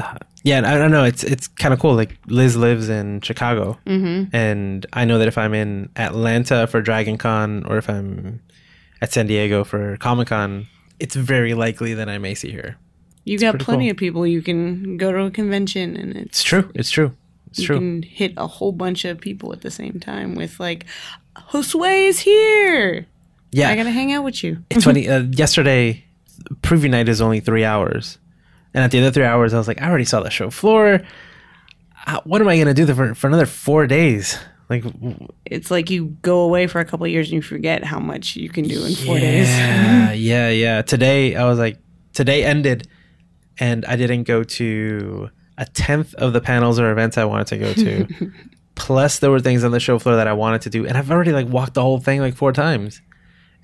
[0.00, 1.04] Uh, yeah, I don't know.
[1.04, 1.94] It's it's kind of cool.
[1.94, 7.18] Like Liz lives in Chicago, and I know that if I'm in Atlanta for Dragon
[7.18, 8.40] Con or if I'm
[9.00, 10.66] at San Diego for Comic Con,
[10.98, 12.76] it's very likely that I may see her.
[13.24, 13.90] You got plenty cool.
[13.92, 17.06] of people you can go to a convention, and it's true, It's true.
[17.08, 17.16] It's true.
[17.48, 17.76] It's you true.
[17.78, 20.84] can hit a whole bunch of people at the same time with like,
[21.50, 23.06] Josue is here.
[23.52, 24.58] yeah, I gotta hang out with you.
[24.70, 25.08] it's funny.
[25.08, 26.04] Uh, yesterday,
[26.62, 28.18] preview night is only three hours,
[28.74, 31.00] and at the other three hours, I was like, I already saw the show floor.
[32.06, 34.38] Uh, What am I gonna do for for another four days?
[34.68, 34.84] Like,
[35.44, 38.34] It's like you go away for a couple of years and you forget how much
[38.36, 39.48] you can do in four days.
[39.48, 40.82] Yeah, yeah, yeah.
[40.82, 41.78] Today I was like,
[42.12, 42.88] today ended,
[43.58, 47.58] and I didn't go to a tenth of the panels or events I wanted to
[47.58, 48.32] go to.
[48.74, 51.10] Plus, there were things on the show floor that I wanted to do, and I've
[51.10, 53.00] already like walked the whole thing like four times,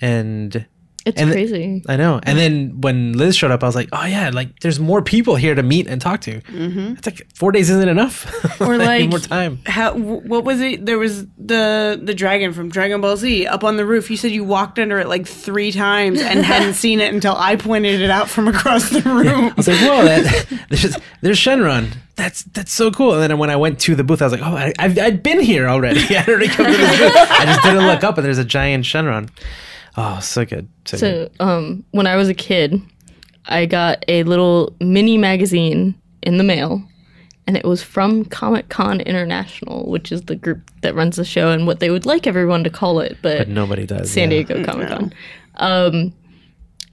[0.01, 0.67] and
[1.05, 1.83] It's And- crazy.
[1.89, 2.21] I know.
[2.23, 5.35] And then when Liz showed up, I was like, oh yeah, like there's more people
[5.37, 6.41] here to meet and talk to.
[6.43, 6.95] Mm-hmm.
[6.99, 8.27] It's like four days isn't enough.
[8.63, 9.59] Or like more time.
[9.67, 9.95] How?
[9.97, 10.87] What was it?
[10.87, 14.09] There was the the dragon from Dragon Ball Z up on the roof.
[14.11, 17.57] You said you walked under it like three times and hadn't seen it until I
[17.57, 19.47] pointed it out from across the room.
[19.51, 21.97] I was like, whoa, that, there's there's Shenron.
[22.15, 23.15] That's that's so cool.
[23.15, 25.23] And then when I went to the booth, I was like, oh, I, I've I'd
[25.25, 26.01] been here already.
[26.17, 27.17] I already come to this booth.
[27.17, 29.29] I just didn't look up, and there's a giant Shenron.
[29.97, 30.69] Oh, so good.
[30.85, 31.31] So, good.
[31.41, 32.81] Um, when I was a kid,
[33.47, 36.83] I got a little mini magazine in the mail,
[37.47, 41.51] and it was from Comic Con International, which is the group that runs the show
[41.51, 44.11] and what they would like everyone to call it, but, But nobody does.
[44.11, 44.43] San yeah.
[44.43, 45.13] Diego Comic Con.
[45.57, 46.15] Um,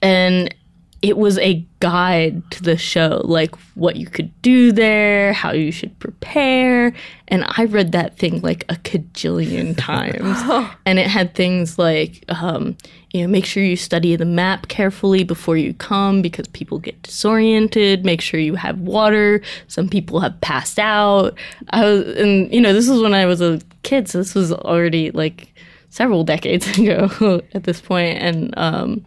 [0.02, 0.54] and
[1.02, 5.72] it was a guide to the show, like what you could do there, how you
[5.72, 6.92] should prepare.
[7.28, 10.70] And I read that thing like a cajillion times.
[10.86, 12.76] and it had things like, um,
[13.12, 17.02] you know, make sure you study the map carefully before you come because people get
[17.02, 18.04] disoriented.
[18.04, 19.40] Make sure you have water.
[19.68, 21.36] Some people have passed out.
[21.70, 24.52] I was, and you know, this was when I was a kid, so this was
[24.52, 25.54] already like
[25.88, 29.04] several decades ago at this point and um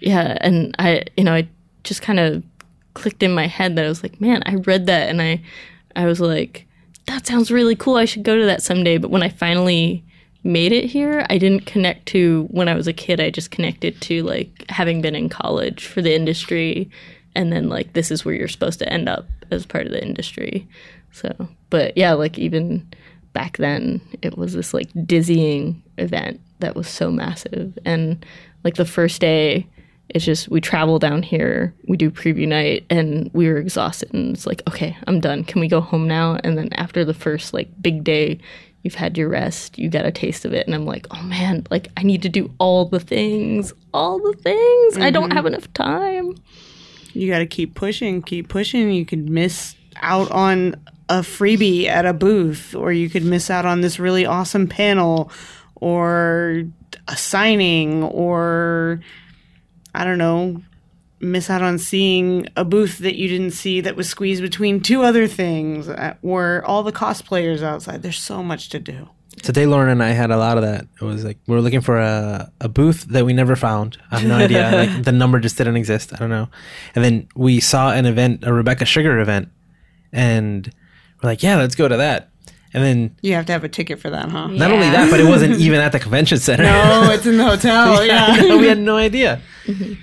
[0.00, 1.48] yeah and i you know i
[1.84, 2.42] just kind of
[2.94, 5.40] clicked in my head that i was like man i read that and i
[5.96, 6.66] i was like
[7.06, 8.98] that sounds really cool i should go to that someday.
[8.98, 10.04] But when i finally
[10.42, 14.00] made it here i didn't connect to when i was a kid i just connected
[14.00, 16.90] to like having been in college for the industry
[17.34, 20.02] and then like this is where you're supposed to end up as part of the
[20.02, 20.68] industry.
[21.12, 22.88] So but yeah like even
[23.32, 27.78] back then it was this like dizzying event that was so massive.
[27.84, 28.24] And
[28.64, 29.66] like the first day
[30.14, 34.12] it's just we travel down here we do preview night and we were exhausted.
[34.12, 35.44] And it's like okay i'm done.
[35.44, 36.38] Can we go home now?
[36.44, 38.38] And then after the first like big day
[38.82, 40.66] you've had your rest you got a taste of it.
[40.66, 44.36] And i'm like oh man like i need to do all the things all the
[44.38, 44.98] things.
[44.98, 45.32] I don't mm-hmm.
[45.32, 46.36] have enough time.
[47.12, 48.90] You got to keep pushing, keep pushing.
[48.90, 50.76] You could miss out on
[51.08, 55.32] a freebie at a booth, or you could miss out on this really awesome panel,
[55.76, 56.64] or
[57.08, 59.00] a signing, or
[59.94, 60.62] I don't know,
[61.20, 65.02] miss out on seeing a booth that you didn't see that was squeezed between two
[65.02, 68.02] other things, uh, or all the cosplayers outside.
[68.02, 69.08] There's so much to do.
[69.42, 70.86] Today, Lauren and I had a lot of that.
[71.00, 73.96] It was like we were looking for a, a booth that we never found.
[74.10, 74.70] I have no idea.
[74.72, 76.12] like the number just didn't exist.
[76.12, 76.48] I don't know.
[76.94, 79.48] And then we saw an event, a Rebecca Sugar event,
[80.12, 80.70] and
[81.22, 82.29] we're like, yeah, let's go to that.
[82.72, 84.46] And then You have to have a ticket for that, huh?
[84.48, 86.64] not only that, but it wasn't even at the convention center.
[86.64, 88.04] No, it's in the hotel.
[88.10, 88.56] Yeah.
[88.56, 89.40] we had no idea.
[89.66, 89.94] Mm-hmm.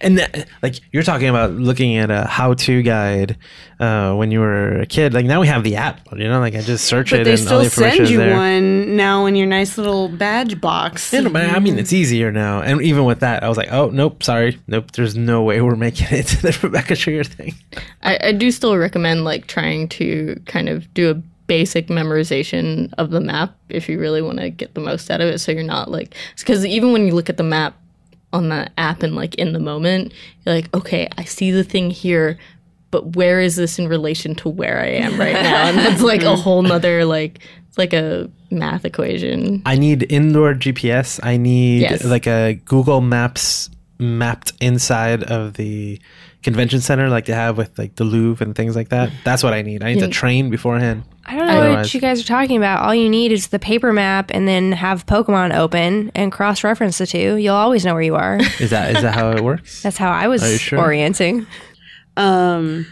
[0.00, 3.38] And that, like you're talking about looking at a how-to guide
[3.80, 5.14] uh, when you were a kid.
[5.14, 6.00] Like now we have the app.
[6.12, 8.10] You know, like I just search But it they and all still the information send
[8.10, 8.34] you there.
[8.34, 11.12] one now in your nice little badge box.
[11.12, 11.80] Yeah, no, but I mean, mm-hmm.
[11.80, 12.60] it's easier now.
[12.60, 14.58] And even with that, I was like, oh, nope, sorry.
[14.66, 17.54] Nope, there's no way we're making it to the Rebecca Sugar thing.
[18.02, 23.10] I, I do still recommend like trying to kind of do a basic memorization of
[23.10, 25.38] the map if you really want to get the most out of it.
[25.38, 27.76] So you're not like because even when you look at the map
[28.32, 30.12] on the app and like in the moment,
[30.44, 32.38] you're like, okay, I see the thing here,
[32.90, 35.66] but where is this in relation to where I am right now?
[35.68, 39.62] And that's like a whole nother like it's like a math equation.
[39.66, 41.18] I need indoor GPS.
[41.22, 42.04] I need Yes.
[42.04, 46.00] like a Google Maps mapped inside of the
[46.44, 49.10] convention center, like they have with like the Louvre and things like that.
[49.24, 49.82] That's what I need.
[49.82, 51.02] I need to train beforehand.
[51.26, 52.82] I don't know Otherwise- what you guys are talking about.
[52.84, 56.98] All you need is the paper map and then have Pokemon open and cross reference
[56.98, 57.36] the two.
[57.36, 58.36] You'll always know where you are.
[58.60, 59.82] Is that is that how it works?
[59.82, 60.78] That's how I was sure?
[60.78, 61.46] orienting.
[62.16, 62.86] Um,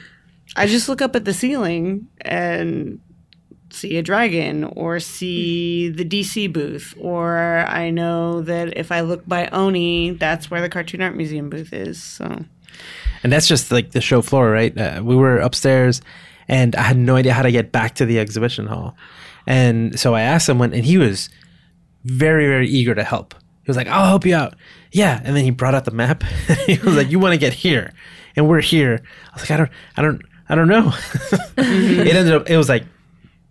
[0.56, 3.00] I just look up at the ceiling and
[3.70, 9.26] see a dragon or see the DC booth, or I know that if I look
[9.26, 12.02] by Oni, that's where the Cartoon Art Museum booth is.
[12.02, 12.44] So
[13.22, 14.76] And that's just like the show floor, right?
[14.76, 16.00] Uh, we were upstairs,
[16.48, 18.96] and I had no idea how to get back to the exhibition hall.
[19.46, 21.28] And so I asked someone, and he was
[22.04, 23.34] very, very eager to help.
[23.64, 24.54] He was like, "I'll help you out."
[24.90, 26.22] Yeah, and then he brought out the map.
[26.66, 27.92] he was like, "You want to get here,
[28.36, 30.92] and we're here." I was like, "I don't, I don't, I don't know."
[31.58, 32.84] it ended up, it was like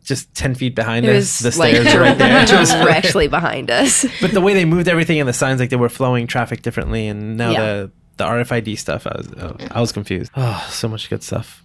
[0.04, 1.40] just ten feet behind It us.
[1.40, 2.42] The stairs are right there.
[2.44, 4.06] It was- directly behind us.
[4.20, 7.08] but the way they moved everything and the signs, like they were flowing traffic differently,
[7.08, 7.60] and now Yeah.
[7.62, 9.08] the the RFID stuff.
[9.08, 10.32] I was oh, I was confused.
[10.36, 11.63] Oh, so much good stuff.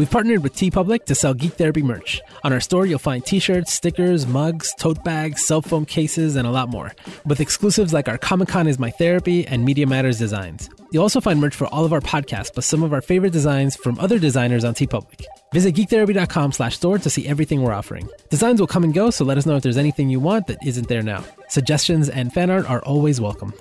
[0.00, 2.22] We've partnered with TeePublic to sell Geek Therapy merch.
[2.42, 6.50] On our store, you'll find t-shirts, stickers, mugs, tote bags, cell phone cases, and a
[6.50, 6.94] lot more.
[7.26, 10.70] With exclusives like our Comic Con is My Therapy and Media Matters designs.
[10.90, 13.76] You'll also find merch for all of our podcasts, plus some of our favorite designs
[13.76, 15.22] from other designers on TeePublic.
[15.52, 18.08] Visit geektherapy.com slash store to see everything we're offering.
[18.30, 20.66] Designs will come and go, so let us know if there's anything you want that
[20.66, 21.22] isn't there now.
[21.50, 23.52] Suggestions and fan art are always welcome.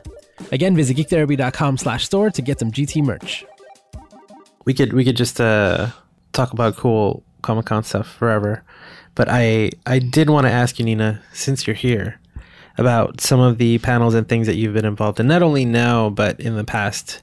[0.51, 3.45] Again, visit geektherapy.com slash store to get some GT merch.
[4.65, 5.87] We could we could just uh,
[6.33, 8.63] talk about cool Comic Con stuff forever,
[9.15, 12.19] but I I did want to ask you, Nina, since you're here,
[12.77, 16.09] about some of the panels and things that you've been involved in, not only now
[16.09, 17.21] but in the past,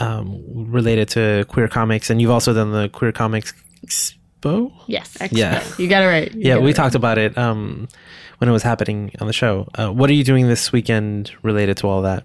[0.00, 3.52] um, related to queer comics, and you've also done the Queer Comics
[3.86, 4.72] Expo.
[4.86, 5.16] Yes.
[5.30, 5.64] Yeah.
[5.78, 6.32] You got it right.
[6.34, 6.76] You Yeah, we right.
[6.76, 7.88] talked about it um,
[8.38, 9.68] when it was happening on the show.
[9.74, 12.24] Uh, what are you doing this weekend related to all that?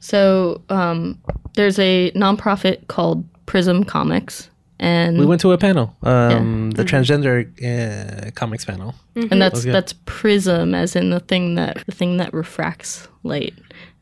[0.00, 1.20] So um,
[1.54, 7.44] there's a nonprofit called Prism Comics, and We went to a panel, um, the transgender
[7.62, 8.94] uh, comics panel.
[9.14, 13.54] and that's That's that's prism, as in the thing that the thing that refracts light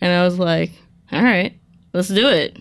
[0.00, 0.72] and I was like,
[1.12, 1.58] "All right,
[1.92, 2.58] let's do it."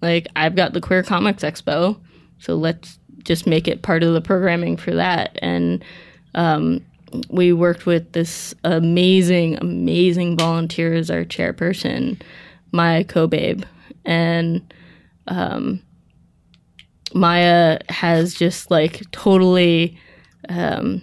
[0.00, 1.98] Like I've got the Queer Comics Expo,
[2.38, 5.84] so let's just make it part of the programming for that and
[7.28, 12.20] we worked with this amazing, amazing volunteer as our chairperson,
[12.72, 13.64] Maia Kobabe.
[14.04, 14.72] And
[15.28, 15.82] um,
[17.14, 19.98] Maia has just like totally
[20.48, 21.02] um,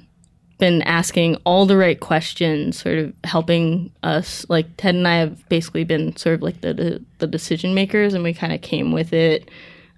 [0.57, 4.45] been asking all the right questions, sort of helping us.
[4.49, 8.23] Like Ted and I have basically been sort of like the the, decision makers, and
[8.23, 9.49] we kind of came with it.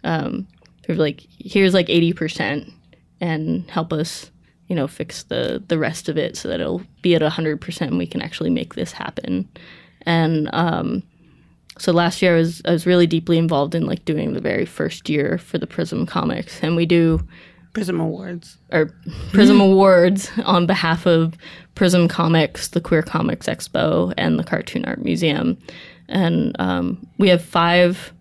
[0.04, 0.48] Um,
[0.86, 2.72] sort of like here's like eighty percent,
[3.20, 4.32] and help us
[4.72, 7.92] you know, fix the the rest of it so that it'll be at hundred percent
[7.92, 9.46] and we can actually make this happen.
[10.04, 11.04] And um,
[11.78, 14.66] so last year I was I was really deeply involved in like doing the very
[14.66, 17.20] first year for the Prism Comics, and we do
[17.74, 18.58] Prism Awards.
[18.72, 18.94] or
[19.32, 21.36] Prism Awards on behalf of
[21.76, 25.58] Prism Comics, the Queer Comics Expo, and the Cartoon Art Museum.
[26.10, 28.14] And um, we have five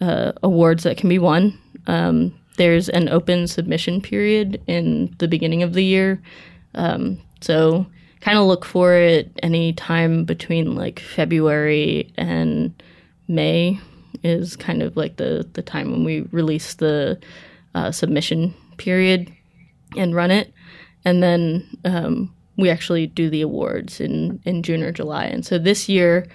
[0.00, 1.58] uh, awards that can be won.
[1.86, 6.22] Um, there's an open submission period in the beginning of the year.
[6.74, 7.86] Um, so
[8.20, 12.74] kind of look for it any time between like February and
[13.28, 13.80] May
[14.22, 17.18] is kind of like the, the time when we release the
[17.74, 19.32] uh, submission period
[19.96, 20.52] and run it.
[21.04, 25.24] And then um, we actually do the awards in, in June or July.
[25.24, 26.26] And so this year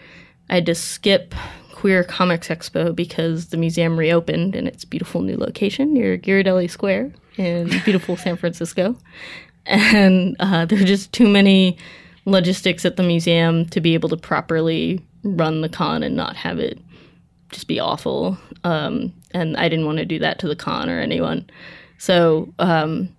[0.49, 1.36] I had to skip
[1.73, 7.11] Queer Comics Expo because the museum reopened in its beautiful new location near Ghirardelli Square
[7.38, 8.95] in beautiful San Francisco.
[9.65, 11.78] And uh, there are just too many
[12.26, 16.59] logistics at the museum to be able to properly run the con and not have
[16.59, 16.80] it
[17.51, 18.38] just be awful.
[18.63, 21.49] Um, and I didn't want to do that to the con or anyone.
[22.02, 23.16] So, um,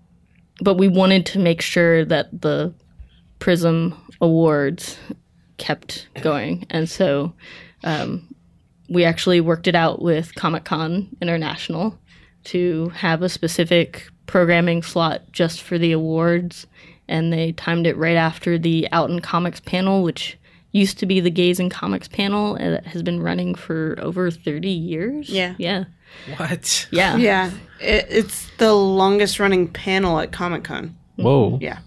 [0.61, 2.75] but we wanted to make sure that the
[3.39, 4.99] Prism Awards
[5.57, 6.67] kept going.
[6.69, 7.33] And so
[7.85, 8.35] um,
[8.89, 11.97] we actually worked it out with Comic Con International
[12.47, 16.67] to have a specific programming slot just for the awards.
[17.07, 20.37] And they timed it right after the Out in Comics panel, which
[20.73, 24.29] used to be the Gays in Comics panel and it has been running for over
[24.29, 25.29] 30 years.
[25.29, 25.55] Yeah.
[25.57, 25.85] Yeah.
[26.37, 26.87] What?
[26.91, 27.17] Yeah.
[27.17, 27.51] Yeah,
[27.81, 30.97] it, it's the longest running panel at Comic Con.
[31.17, 31.59] Whoa.
[31.61, 31.79] Yeah,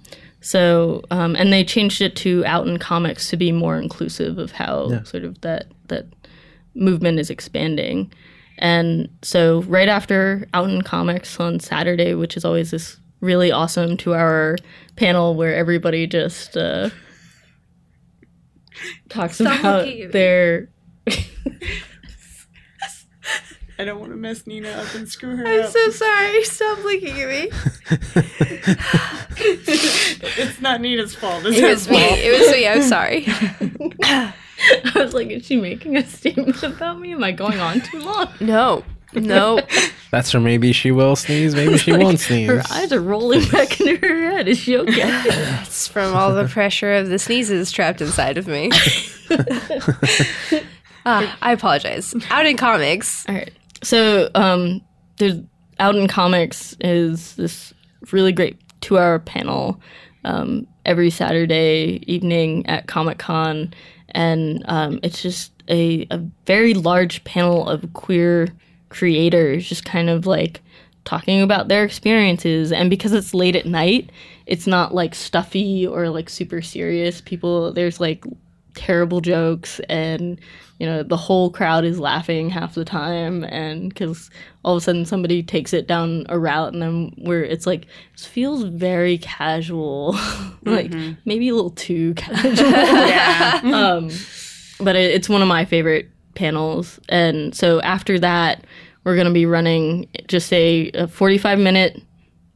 [0.41, 4.51] So, um, and they changed it to out in comics to be more inclusive of
[4.51, 6.05] how sort of that that
[6.75, 8.11] movement is expanding.
[8.57, 13.97] And so, right after out in comics on Saturday, which is always this really awesome
[13.97, 14.57] two-hour
[14.97, 16.89] panel where everybody just uh,
[19.09, 20.11] talks about looking at me.
[20.11, 20.69] their
[23.77, 25.69] I don't want to mess Nina up and screw her I'm up.
[25.69, 26.43] so sorry.
[26.45, 27.49] Stop looking at me.
[29.37, 31.45] it's not Nina's fault.
[31.45, 31.99] It's It her was me.
[31.99, 32.19] fault.
[32.19, 32.67] It was me.
[32.67, 33.25] I'm sorry.
[34.87, 37.11] I was like, is she making a statement about me?
[37.13, 38.29] Am I going on too long?
[38.39, 38.83] No.
[39.13, 39.59] No.
[40.11, 40.39] That's her.
[40.39, 41.53] Maybe she will sneeze.
[41.55, 42.49] Maybe she won't sneeze.
[42.49, 44.47] Her eyes are rolling back into her head.
[44.47, 45.21] Is she okay?
[45.61, 48.71] It's from all the pressure of the sneezes trapped inside of me.
[51.05, 52.15] Ah, I apologize.
[52.29, 53.25] Out in comics.
[53.29, 53.53] All right.
[53.85, 54.81] So, um,
[55.17, 55.35] there's
[55.77, 57.71] out in comics is this
[58.11, 59.79] really great two-hour panel
[60.23, 63.71] um, every Saturday evening at Comic Con,
[64.09, 66.17] and um, it's just a, a
[66.47, 68.47] very large panel of queer
[68.89, 70.61] creators, just kind of like
[71.03, 72.71] talking about their experiences.
[72.71, 74.11] And because it's late at night,
[74.47, 77.21] it's not like stuffy or like super serious.
[77.21, 78.25] People, there's like
[78.75, 80.39] terrible jokes and
[80.79, 84.29] you know the whole crowd is laughing half the time and because
[84.63, 87.87] all of a sudden somebody takes it down a route and then where it's like
[88.13, 90.17] it feels very casual.
[90.67, 90.91] Like
[91.25, 92.71] maybe a little too casual.
[92.71, 93.61] Yeah.
[93.65, 94.09] um,
[94.79, 96.99] but it, it's one of my favorite panels.
[97.07, 98.65] And so after that
[99.03, 102.01] we're going to be running just a, a 45 minute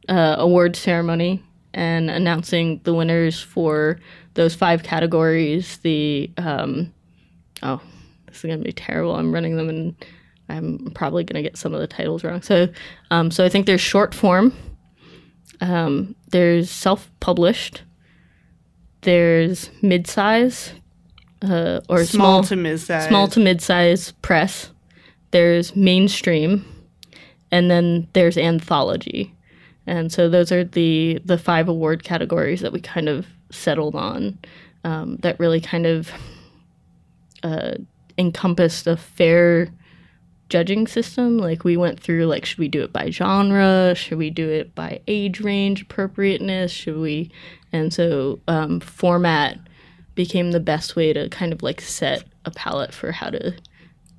[0.08, 1.40] uh, award ceremony
[1.72, 4.00] and announcing the winners for
[4.34, 6.92] those five categories the um,
[7.62, 7.80] oh
[8.26, 9.16] this is going to be terrible.
[9.16, 9.94] I'm running them and
[10.48, 12.42] i'm probably going to get some of the titles wrong.
[12.42, 12.68] So
[13.10, 14.52] um, so i think there's short form
[15.60, 17.82] um, there's self-published
[19.02, 20.72] there's mid-size
[21.42, 23.08] uh, or Small small, to mid-size.
[23.08, 24.70] small to mid-size press
[25.30, 26.64] there's mainstream
[27.50, 29.34] and then there's anthology.
[29.86, 34.38] And so those are the the five award categories that we kind of settled on
[34.84, 36.10] um, that really kind of
[37.42, 37.74] uh,
[38.18, 39.68] encompassed a fair
[40.48, 41.38] judging system.
[41.38, 43.94] Like we went through like should we do it by genre?
[43.94, 46.70] Should we do it by age range appropriateness?
[46.70, 47.30] Should we?
[47.72, 49.58] And so um, format
[50.14, 53.54] became the best way to kind of like set a palette for how to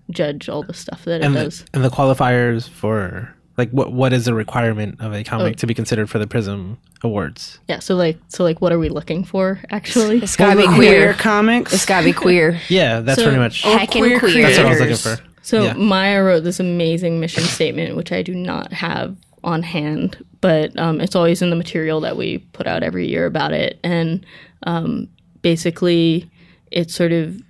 [0.09, 1.63] judge all the stuff that it and does.
[1.63, 5.59] the, and the qualifiers for like what what is the requirement of a comic Oh.
[5.61, 7.59] to be considered for the Prism Awards?
[7.67, 10.75] yeah so like so like what are we looking for actually It's gotta be queer
[10.75, 11.13] queer.
[11.13, 11.73] comics.
[11.73, 12.59] It's gotta be queer.
[12.69, 13.65] Yeah, that's So- pretty much.
[13.65, 14.43] Or queer queer.
[14.47, 15.19] That's what I was looking creators.
[15.19, 15.23] for.
[15.43, 15.73] So Yeah.
[15.73, 21.01] Maia wrote this amazing mission statement, which I do not have on hand, but um,
[21.01, 23.79] it's always in the material that we put out every year about it.
[23.83, 24.23] And
[24.63, 25.07] um,
[25.41, 26.29] basically,
[26.69, 27.41] it's sort of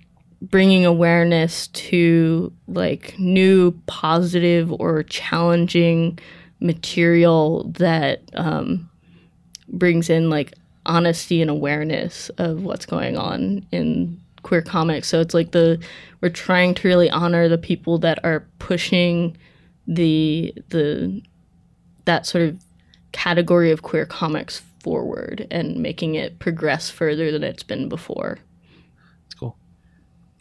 [0.42, 6.18] bringing awareness to like new, positive, or challenging
[6.60, 8.88] material that um,
[9.68, 15.08] brings in like honesty and awareness of what's going on in queer comics.
[15.08, 15.80] So it's like the
[16.20, 19.36] we're trying to really honor the people that are pushing
[19.86, 21.22] the the
[22.04, 22.60] that sort of
[23.12, 28.38] category of queer comics forward and making it progress further than it's been before.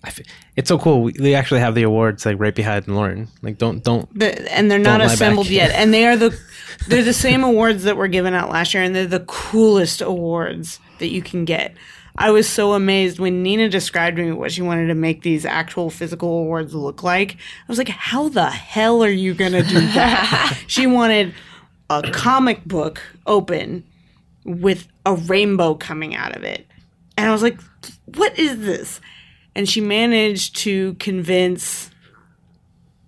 [0.04, 0.20] It's.
[0.20, 1.04] I f- it's so cool.
[1.04, 3.28] We, they actually have the awards like right behind Lauren.
[3.42, 5.54] Like don't don't The, and they're not Don't lie assembled back.
[5.54, 5.72] yet.
[5.76, 6.38] And they are the
[6.88, 10.80] they're the same awards that were given out last year, and they're the coolest awards
[11.00, 11.76] that you can get.
[12.18, 15.46] I was so amazed when Nina described to me what she wanted to make these
[15.46, 17.34] actual physical awards look like.
[17.34, 21.34] I was like, "How the hell are you gonna do that?" she wanted
[21.90, 23.84] a comic book open
[24.44, 26.68] with a rainbow coming out of it,
[27.18, 27.60] and I was like,
[28.16, 29.00] "What is this?"
[29.56, 31.90] And she managed to convince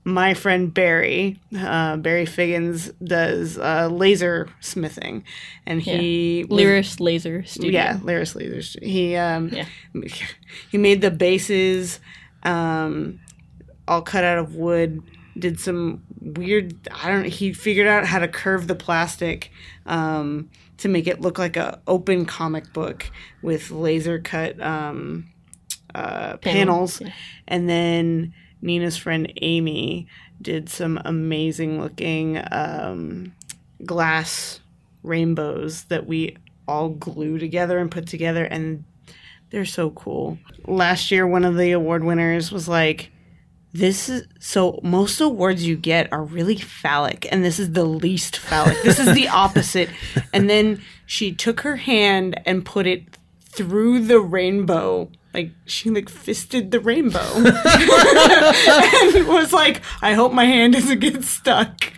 [0.06, 5.24] my friend Barry, uh, Barry Figgins, does uh, laser smithing,
[5.66, 7.72] and he was- Lyris Laser Studio.
[7.72, 8.82] yeah, Lyris Lasers.
[8.84, 9.66] He um, Yeah.
[10.72, 12.02] he made the bases,
[12.44, 13.20] um,
[13.88, 15.02] all cut out of wood.
[15.40, 16.76] Did some weird.
[16.92, 17.26] I don't.
[17.26, 19.52] He figured out how to curve the plastic
[19.86, 23.10] um, to make it look like a open comic book
[23.42, 25.26] with laser cut um,
[25.96, 27.12] uh, panels, yeah.
[27.48, 30.08] and then Nina's friend Amy
[30.42, 33.34] did some amazing looking um,
[33.86, 34.60] glass
[35.04, 36.38] rainbows that we
[36.68, 38.84] all glue together and put together and
[39.50, 40.38] they're so cool.
[40.66, 43.12] Last year one of the award winners was like
[43.74, 48.38] this is so most awards you get are really phallic and this is the least
[48.38, 49.90] phallic this is the opposite
[50.32, 56.10] and then she took her hand and put it through the rainbow like she like
[56.10, 61.92] fisted the rainbow and was like i hope my hand doesn't get stuck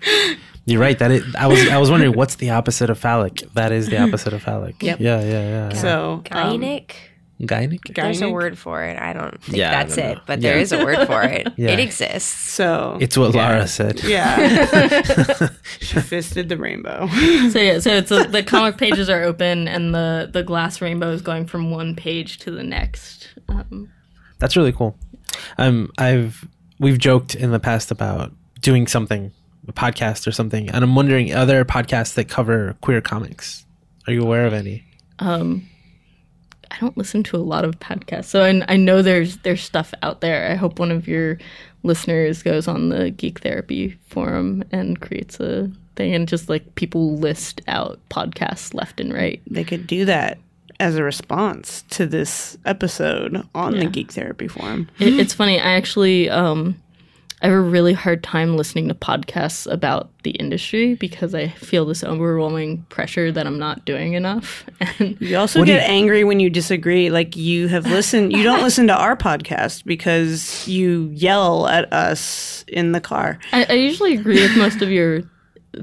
[0.68, 0.98] You're right.
[0.98, 1.12] That.
[1.38, 1.70] I was.
[1.70, 3.44] I was wondering what's the opposite of phallic.
[3.54, 4.82] That is the opposite of phallic.
[4.82, 5.00] Yep.
[5.00, 5.22] Yeah.
[5.22, 5.70] Yeah.
[5.70, 5.74] Yeah.
[5.74, 6.60] so um,
[7.42, 7.82] Gynic?
[7.82, 7.96] Gynic.
[7.96, 8.98] There's a word for it.
[8.98, 10.52] I don't think Yeah, that's don't it, but Yeah.
[10.52, 11.48] there is a word for it.
[11.58, 11.72] Yeah.
[11.72, 12.52] It exists.
[12.52, 14.02] so It's what Lara said.
[14.04, 17.08] yeah she fisted the rainbow
[17.52, 21.12] So yeah, so it's a, the comic pages are open, and the the glass rainbow
[21.12, 23.30] is going from one page to the next.
[23.50, 23.90] Um,
[24.40, 24.98] That's really cool.
[25.58, 26.48] Um, I've
[26.80, 28.32] we've joked in the past about
[28.62, 29.32] doing something,
[29.68, 33.66] a podcast or something, and I'm wondering other podcasts that cover queer comics.
[34.08, 34.84] Are you aware of any?
[35.20, 35.68] um,
[36.76, 39.94] I don't listen to a lot of podcasts, so I, I know there's there's stuff
[40.04, 40.52] out there.
[40.52, 41.38] I hope one of your
[41.84, 47.16] listeners goes on the Geek Therapy forum and creates a thing, and just like people
[47.16, 49.42] list out podcasts left and right.
[49.50, 50.38] they could do that
[50.80, 54.90] as a response to this episode on the Geek Therapy Forum.
[55.00, 55.58] It, it's funny.
[55.58, 56.76] I actually um,
[57.42, 61.86] I have a really hard time listening to podcasts about the industry because I feel
[61.86, 64.66] this overwhelming pressure that I'm not doing enough.
[65.00, 67.10] And You also get you- angry when you disagree.
[67.10, 72.64] Like you have listened, you don't listen to our podcast because you yell at us
[72.68, 73.38] in the car.
[73.52, 75.22] I, I usually agree with most of your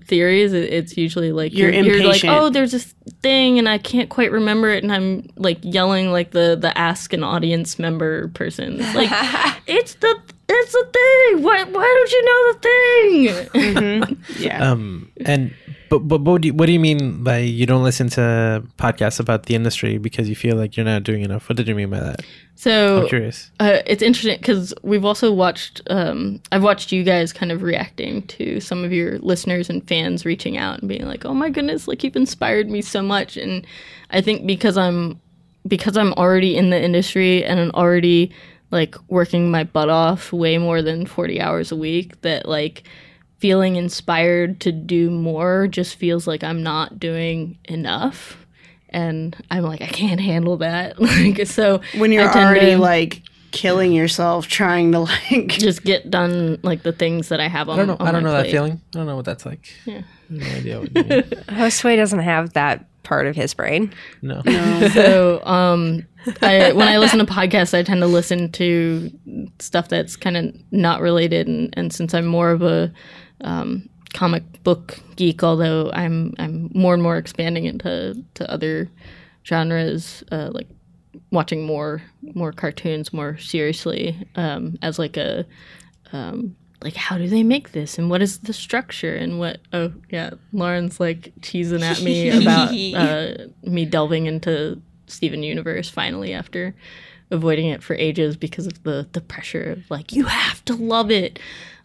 [0.06, 0.52] theories.
[0.54, 2.32] It, it's usually like You're like, impatient.
[2.32, 6.30] oh, there's this thing, and I can't quite remember it, and I'm like yelling like
[6.30, 8.78] the the ask an audience member person.
[8.94, 9.10] Like
[9.66, 10.18] it's the
[10.54, 11.42] it's the thing.
[11.42, 14.18] Why why don't you know the thing?
[14.38, 14.70] Yeah.
[14.70, 15.54] Um, and
[15.88, 19.20] but but what do you, what do you mean by you don't listen to podcasts
[19.20, 21.48] about the industry because you feel like you're not doing enough?
[21.48, 22.22] What did you mean by that?
[22.54, 23.50] so I'm curious.
[23.60, 25.82] Uh, it's interesting because we've also watched.
[25.90, 30.24] Um, I've watched you guys kind of reacting to some of your listeners and fans
[30.24, 33.66] reaching out and being like, "Oh my goodness, like you've inspired me so much." And
[34.10, 35.20] I think because I'm
[35.66, 38.32] because I'm already in the industry and I'm already
[38.72, 42.82] like working my butt off way more than 40 hours a week that like
[43.38, 48.36] feeling inspired to do more just feels like I'm not doing enough
[48.88, 52.78] and I'm like I can't handle that like so when you're I tend already to-
[52.78, 57.68] like killing yourself trying to like just get done like the things that I have
[57.68, 57.78] on.
[57.78, 57.96] I don't know.
[58.00, 58.80] on I don't my know that feeling.
[58.94, 59.70] I don't know what that's like.
[59.84, 60.00] Yeah.
[60.30, 61.22] No idea what you mean.
[61.22, 63.92] Josue doesn't have that part of his brain.
[64.22, 64.40] No.
[64.94, 66.06] So, um,
[66.42, 69.10] I, when I listen to podcasts, I tend to listen to
[69.58, 72.92] stuff that's kind of not related, and, and since I'm more of a
[73.42, 78.88] um, comic book geek, although I'm I'm more and more expanding into to other
[79.44, 80.68] genres, uh, like
[81.30, 82.02] watching more
[82.34, 85.44] more cartoons more seriously um, as like a
[86.12, 89.92] um, like how do they make this and what is the structure and what oh
[90.10, 94.80] yeah lauren's like teasing at me about uh, me delving into
[95.12, 96.74] steven universe finally after
[97.30, 101.10] avoiding it for ages because of the the pressure of like you have to love
[101.10, 101.38] it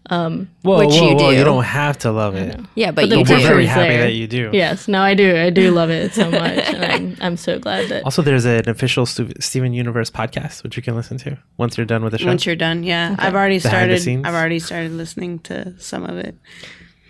[0.09, 1.31] Whoa, Which whoa, you whoa!
[1.31, 1.37] do.
[1.37, 2.57] You don't have to love it.
[2.75, 4.03] Yeah, but, But the you But we're very happy there.
[4.03, 4.49] that you do.
[4.53, 7.89] yes no i do i do love it so much and I'm, I'm so glad
[7.89, 11.75] that Also, there's an official Stu- Steven Universe podcast which you can listen to once
[11.77, 12.27] you're done with the show.
[12.27, 12.83] once you're done.
[12.83, 14.25] Yeah, I've already Behind started.
[14.25, 16.37] I've already started listening to some of it.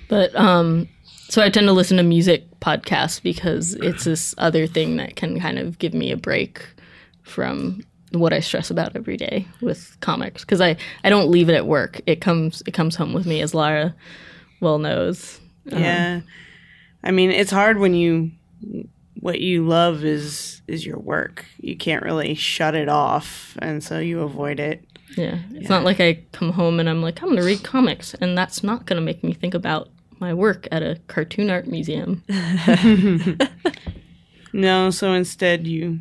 [0.08, 0.88] But um
[1.30, 5.40] so I tend to listen to music podcasts because it's this other thing that can
[5.40, 6.66] kind of give me a break
[7.24, 11.56] from what I stress about every day with comics because I I don't leave it
[11.56, 12.02] at work.
[12.06, 13.94] It comes it comes home with me as Lara
[14.62, 15.40] well knows.
[15.72, 16.22] Um, yeah,
[17.04, 18.32] I mean, it's hard when you
[19.20, 21.46] what you love is is your work.
[21.60, 24.84] You can't really shut it off, and so you avoid it.
[25.16, 25.40] Yeah.
[25.52, 28.38] It's not like I come home and I'm like I'm going to read comics and
[28.38, 29.90] that's not going to make me think about
[30.20, 32.24] my work at a cartoon art museum.
[34.58, 36.00] No, so instead you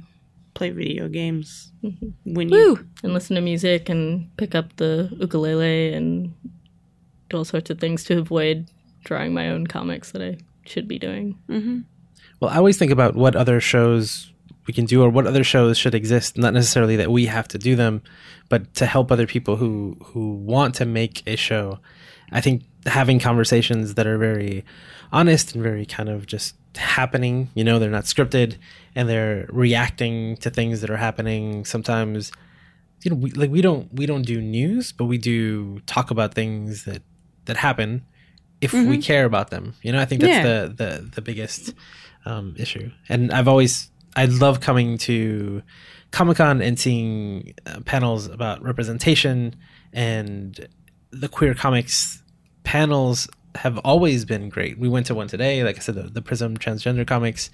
[0.55, 2.35] play video games mm-hmm.
[2.35, 2.87] when you Woo!
[3.03, 6.35] and listen to music and pick up the ukulele and
[7.29, 8.71] do all sorts of things to avoid
[9.05, 11.39] drawing my own comics that I should be doing.
[11.51, 11.81] Mm-hmm.
[12.41, 14.33] Well, I always think about what other shows
[14.67, 16.39] we can do or what other shows should exist.
[16.39, 18.03] Not necessarily that we have to do them,
[18.49, 21.79] but to help other people who who want to make a show.
[22.33, 24.65] I think having conversations that are very
[25.13, 27.51] honest and very kind of just happening.
[27.55, 28.57] You know, they're not scripted
[28.95, 31.65] and they're reacting to things that are happening.
[31.65, 32.33] Sometimes,
[33.03, 36.35] you know, we, like we don't we don't do news, but we do talk about
[36.35, 37.03] things that
[37.47, 38.05] that happen
[38.61, 39.75] if we care about them.
[39.83, 40.43] You know, I think that's Yeah.
[40.43, 41.75] the the the biggest
[42.25, 42.91] um, issue.
[43.09, 45.63] And I've always I love coming to
[46.11, 49.55] Comic Con and seeing uh, panels about representation
[49.93, 50.69] and
[51.11, 52.23] the queer comics
[52.67, 54.79] panels have always been great.
[54.79, 57.49] We went to one today, like I said, the, the Prism Transgender Comics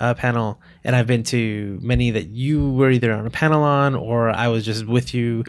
[0.00, 3.94] uh, panel, and I've been to many that you were either on a panel on
[3.94, 5.44] or I was just with you,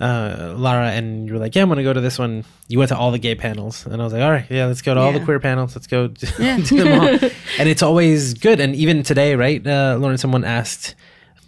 [0.00, 2.78] uh, Lara, and you were like, "Yeah, I'm going to go to this one." You
[2.78, 4.94] went to all the gay panels, and I was like, "All right, yeah, let's go
[4.94, 5.74] to all the queer panels.
[5.76, 6.26] Let's go to
[6.76, 7.08] them all."
[7.58, 8.60] and it's always good.
[8.60, 10.94] And even today, right, uh, Lauren, someone asked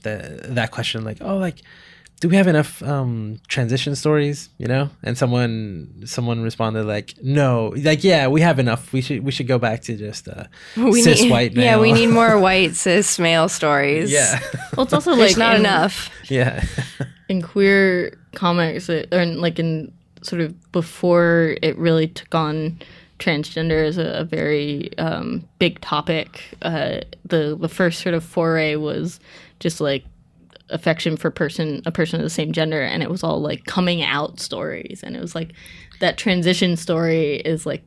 [0.02, 1.62] the, that question, like, "Oh, like."
[2.22, 7.74] Do we have enough um transition stories you know and someone someone responded like no
[7.82, 10.44] like yeah we have enough we should we should go back to just uh
[10.76, 14.12] We cis need, white yeah, we need more white cis male stories.
[14.12, 14.38] yeah
[14.76, 16.10] Well, it's also There's like not in- enough.
[16.30, 16.64] yeah
[17.28, 19.90] in queer comics, it, or in, like in
[20.22, 22.78] sort of before it really took on
[23.18, 26.56] transgender as a, a very um, big topic.
[26.62, 29.18] Uh, the the first sort of foray was
[29.60, 30.04] just like
[30.72, 34.02] affection for person a person of the same gender, and it was all like coming
[34.02, 35.52] out stories, and it was like
[36.00, 37.84] that transition story is like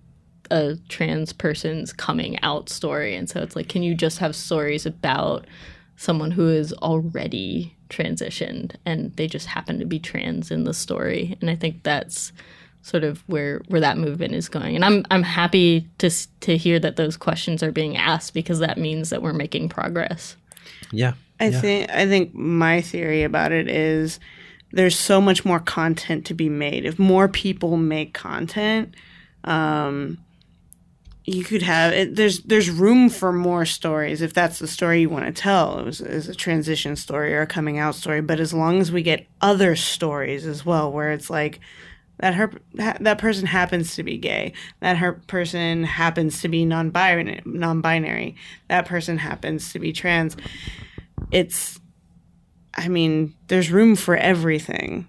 [0.51, 4.85] a trans person's coming out story, and so it's like, can you just have stories
[4.85, 5.45] about
[5.97, 11.37] someone who is already transitioned and they just happen to be trans in the story?
[11.41, 12.33] And i think that's
[12.81, 14.75] sort of where where that movement is going.
[14.75, 16.09] And i'm i'm happy to
[16.41, 20.35] to hear that those questions are being asked because that means that we're making progress.
[20.91, 21.61] Yeah I Yeah.
[21.61, 24.19] think I think my theory about it is
[24.71, 26.85] there's so much more content to be made.
[26.85, 28.95] If more people make content,
[29.43, 30.17] um,
[31.25, 35.09] you could have it, there's there's room for more stories if that's the story you
[35.09, 35.79] want to tell.
[35.79, 38.91] It was is a transition story or a coming out story, but as long as
[38.91, 41.59] we get other stories as well, where it's like
[42.19, 46.63] that her ha, that person happens to be gay, that her person happens to be
[46.63, 48.35] non-binary, non-binary,
[48.69, 50.37] that person happens to be trans
[51.39, 51.79] it's
[52.77, 55.07] i mean there's room for everything.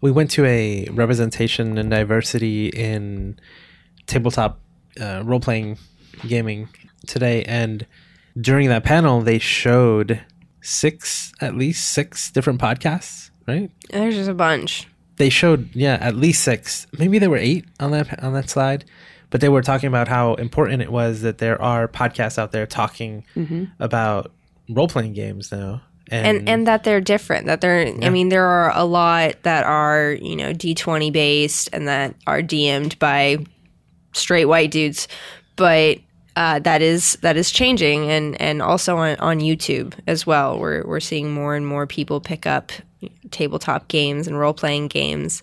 [0.00, 3.38] We went to a representation and diversity in
[4.06, 4.58] tabletop
[5.00, 5.78] uh, role-playing
[6.26, 6.68] gaming
[7.06, 7.86] today and
[8.40, 10.20] during that panel they showed
[10.60, 13.70] six at least six different podcasts right?
[13.90, 14.88] There's just a bunch.
[15.18, 16.86] they showed yeah at least six.
[16.98, 18.84] Maybe there were eight on that on that slide
[19.30, 22.66] but they were talking about how important it was that there are podcasts out there
[22.66, 23.24] talking
[23.78, 24.32] about
[24.68, 28.76] role-playing games now and, and and that they're different that they're i mean there are
[28.76, 33.38] a lot that are you know d20 based and that are dm'd by
[34.12, 35.08] straight white dudes
[35.56, 35.98] but
[36.36, 40.58] uh, that is that is changing and and also on, on youtube as well.
[40.58, 42.72] We're we're seeing more and more people pick up
[43.30, 45.42] tabletop games and role-playing games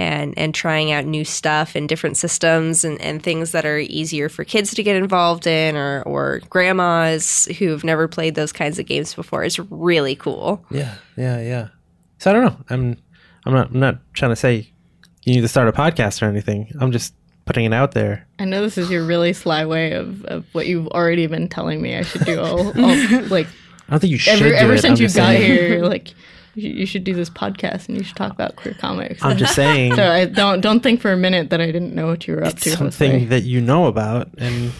[0.00, 4.30] and and trying out new stuff and different systems and, and things that are easier
[4.30, 8.86] for kids to get involved in or or grandmas who've never played those kinds of
[8.86, 10.64] games before is really cool.
[10.70, 11.68] yeah yeah yeah
[12.18, 12.96] so i don't know i'm
[13.44, 14.72] i'm not i'm not trying to say
[15.24, 17.12] you need to start a podcast or anything i'm just
[17.44, 20.66] putting it out there i know this is your really sly way of, of what
[20.66, 23.46] you've already been telling me i should do all, all like
[23.88, 24.80] i don't think you should ever, do ever it.
[24.80, 25.42] since I'm you got saying.
[25.42, 26.14] here like
[26.54, 29.54] you, you should do this podcast and you should talk about queer comics i'm just
[29.54, 32.34] saying so I don't don't think for a minute that I didn't know what you
[32.36, 32.70] were up to.
[32.70, 33.24] something Jose.
[33.26, 34.72] that you know about and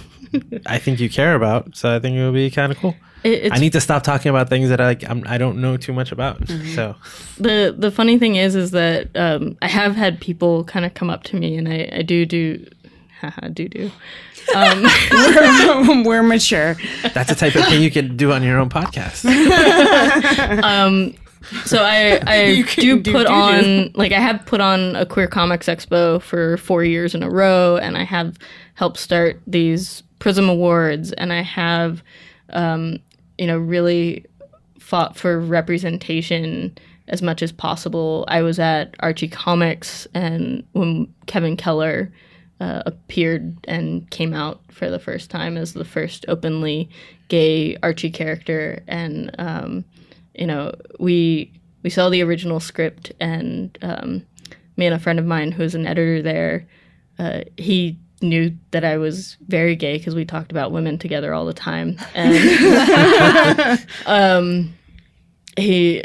[0.66, 3.52] i think you care about so i think it would be kind of cool It-
[3.52, 6.10] I need to stop talking about things that I I'm, I don't know too much
[6.10, 6.40] about.
[6.40, 6.74] Mm-hmm.
[6.74, 6.94] So
[7.36, 11.10] the the funny thing is is that um, I have had people kind of come
[11.10, 12.64] up to me and I, I do do
[13.20, 13.90] haha do do
[14.56, 16.76] um, we're mature
[17.12, 19.26] that's the type of thing you can do on your own podcast.
[20.62, 21.14] Um,
[21.64, 23.32] so I I do do put doo-doo.
[23.32, 27.30] on like I have put on a queer comics expo for four years in a
[27.30, 28.38] row and I have
[28.74, 32.02] helped start these Prism Awards and I have
[32.50, 32.98] um,
[33.38, 34.24] you know really
[34.78, 36.76] fought for representation
[37.08, 38.24] as much as possible.
[38.28, 42.12] I was at Archie Comics and when Kevin Keller
[42.60, 46.88] uh, appeared and came out for the first time as the first openly
[47.28, 49.84] gay Archie character, and um,
[50.40, 54.26] you know we we saw the original script, and um,
[54.76, 56.66] me and a friend of mine who's an editor there,
[57.18, 61.46] uh, he knew that I was very gay because we talked about women together all
[61.46, 64.74] the time, and um,
[65.56, 66.02] he.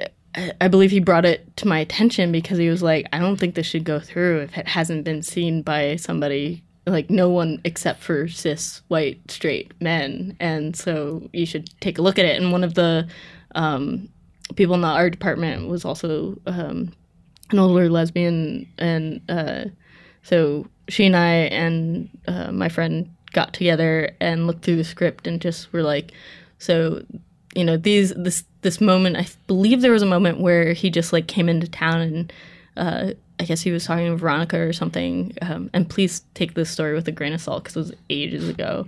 [0.60, 3.56] I- believe he brought it to my attention because he was like, I don't think
[3.56, 8.02] this should go through if it hasn't been seen by somebody like no one except
[8.02, 12.52] for cis white straight men and so you should take a look at it and
[12.52, 13.08] one of the
[13.56, 14.10] um,
[14.56, 16.92] people in the art department was also um,
[17.52, 19.66] an older lesbian and uh,
[20.24, 25.28] so she and i and uh, my friend got together and looked through the script
[25.28, 26.12] and just were like
[26.60, 27.04] so
[27.56, 31.12] you know these this this moment i believe there was a moment where he just
[31.12, 32.34] like came into town and
[32.78, 35.34] uh, I guess he was talking to Veronica or something.
[35.42, 38.48] Um, and please take this story with a grain of salt because it was ages
[38.48, 38.86] ago.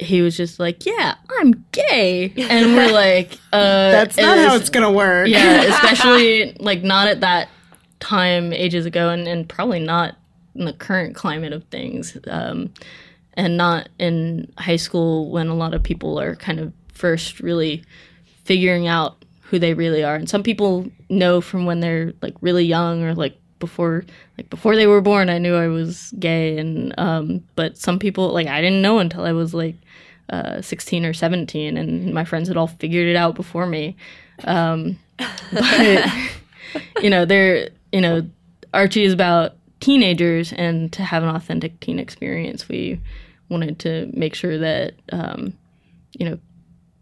[0.00, 4.70] He was just like, "Yeah, I'm gay," and we're like, uh, That's not how it's
[4.70, 5.28] gonna work.
[5.28, 7.48] yeah, especially like not at that
[8.00, 10.16] time ages ago, and, and probably not
[10.54, 12.72] in the current climate of things, um,
[13.34, 17.84] and not in high school when a lot of people are kind of first really
[18.44, 20.14] figuring out who they really are.
[20.14, 24.04] And some people know from when they're like really young or like before
[24.36, 28.32] like before they were born I knew I was gay and um but some people
[28.32, 29.74] like I didn't know until I was like
[30.30, 33.96] uh 16 or 17 and my friends had all figured it out before me.
[34.44, 34.98] Um
[35.52, 36.06] but
[37.02, 38.28] you know, they're you know,
[38.74, 43.00] Archie is about teenagers and to have an authentic teen experience we
[43.48, 45.54] wanted to make sure that um
[46.18, 46.38] you know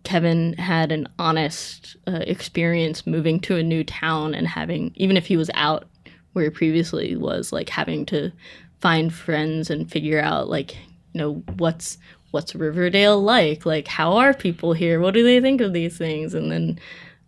[0.07, 5.27] Kevin had an honest uh, experience moving to a new town and having, even if
[5.27, 5.89] he was out
[6.33, 8.31] where he previously was, like having to
[8.79, 10.77] find friends and figure out, like,
[11.13, 11.99] you know, what's
[12.37, 13.65] what's Riverdale like?
[13.65, 15.01] Like, how are people here?
[15.01, 16.35] What do they think of these things?
[16.35, 16.79] And then,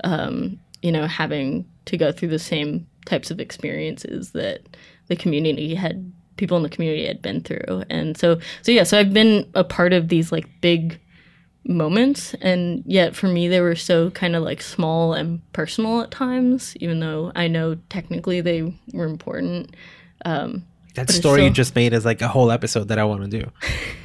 [0.05, 4.61] um, you know, having to go through the same types of experiences that
[5.07, 7.85] the community had, people in the community had been through.
[7.89, 11.01] And so, so yeah, so I've been a part of these like big
[11.65, 16.11] moments and yet for me they were so kind of like small and personal at
[16.11, 18.63] times even though i know technically they
[18.95, 19.77] were important
[20.25, 20.65] um
[20.99, 23.51] That story you just made is like a whole episode that I want to do.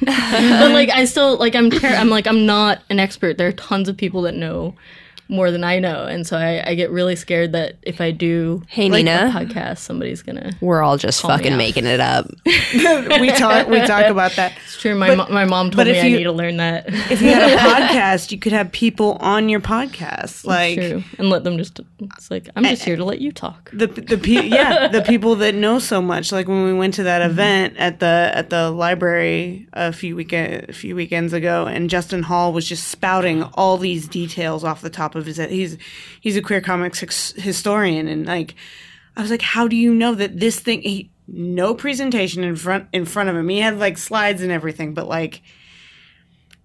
[0.00, 3.52] but like i still like i'm ter- i'm like i'm not an expert there are
[3.52, 4.74] tons of people that know
[5.28, 8.62] more than i know and so i, I get really scared that if i do
[8.68, 9.26] Hey, like, Nina.
[9.28, 12.26] a podcast somebody's gonna We're all just Call fucking making it up.
[12.46, 14.52] we talk we talk about that.
[14.64, 17.20] it's true my, mo- my mom told me if i need to learn that If
[17.20, 17.56] you had a
[17.98, 22.30] podcast, you could have people on your podcast, like true and let them just it's
[22.30, 25.54] like i'm just here to let you talk the the pe- yeah the people that
[25.54, 26.32] know so much.
[26.32, 27.30] Like when we went to that mm-hmm.
[27.30, 32.22] event at the at the library a few weekend a few weekends ago, and Justin
[32.22, 35.50] Hall was just spouting all these details off the top of his head.
[35.50, 35.76] He's
[36.20, 38.54] he's a queer comics his- historian, and like
[39.16, 40.82] I was like, how do you know that this thing?
[40.82, 43.48] He, no presentation in front in front of him.
[43.48, 45.42] He had like slides and everything, but like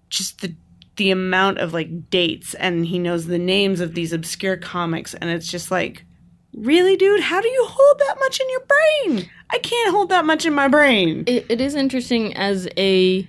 [0.08, 0.54] just the
[0.96, 5.30] the amount of like dates and he knows the names of these obscure comics and
[5.30, 6.04] it's just like
[6.52, 10.26] really dude how do you hold that much in your brain i can't hold that
[10.26, 13.26] much in my brain it, it is interesting as a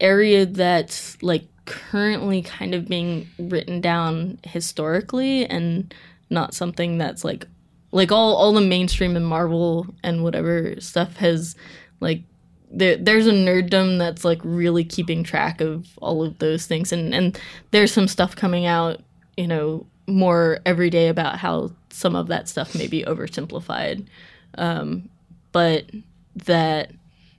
[0.00, 5.94] area that's like currently kind of being written down historically and
[6.30, 7.46] not something that's like
[7.92, 11.54] like all all the mainstream and Marvel and whatever stuff has
[12.00, 12.22] like
[12.70, 16.92] there there's a nerddom that's like really keeping track of all of those things.
[16.92, 17.38] And and
[17.70, 19.00] there's some stuff coming out
[19.36, 24.06] you know more every day about how some of that stuff may be oversimplified.
[24.56, 25.08] Um
[25.52, 25.84] but
[26.46, 26.92] that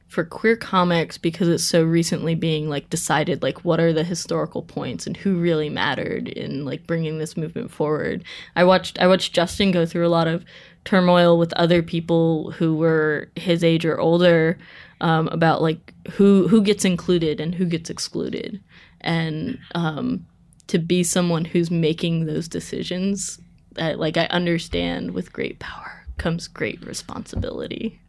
[0.09, 4.63] for queer comics because it's so recently being like decided like what are the historical
[4.63, 8.23] points and who really mattered in like bringing this movement forward.
[8.55, 10.43] I watched i watched justin go through a lot of
[10.83, 14.57] turmoil with other people who were his age or older
[15.01, 18.61] um, about like who who gets included and who gets excluded.
[19.01, 20.25] And um,
[20.67, 23.39] to be someone who's making those decisions
[23.73, 27.99] that like i understand with great power comes great responsibility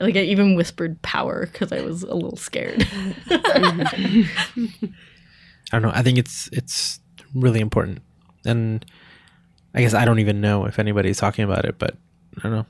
[0.00, 2.86] like I even whispered power because I was a little scared.
[3.30, 4.26] I
[5.72, 5.92] don't know.
[5.94, 7.00] I think it's it's
[7.34, 8.00] really important,
[8.44, 8.84] and
[9.74, 11.96] I guess I don't even know if anybody's talking about it, but
[12.38, 12.66] I don't know.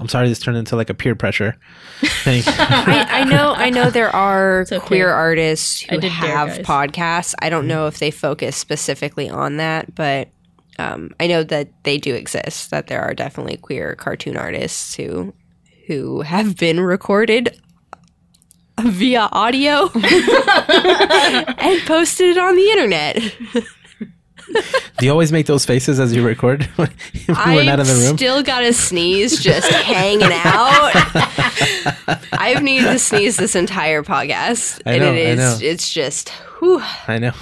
[0.00, 1.54] I'm sorry this turned into like a peer pressure
[2.00, 2.42] thing.
[2.46, 4.78] I, I know I know there are okay.
[4.78, 6.58] queer artists I who did dare, have guys.
[6.60, 7.34] podcasts.
[7.40, 10.28] I don't know if they focus specifically on that, but
[10.78, 12.70] um, I know that they do exist.
[12.70, 15.34] That there are definitely queer cartoon artists who
[15.86, 17.58] who have been recorded
[18.80, 23.36] via audio and posted it on the internet.
[24.98, 26.90] Do you always make those faces as you record when
[27.28, 28.16] we're not in the room?
[28.16, 30.90] Still got a sneeze just hanging out.
[32.32, 35.58] I've needed to sneeze this entire podcast, I and know, it I is know.
[35.62, 36.28] it's just
[36.58, 36.82] whew.
[37.08, 37.32] I know.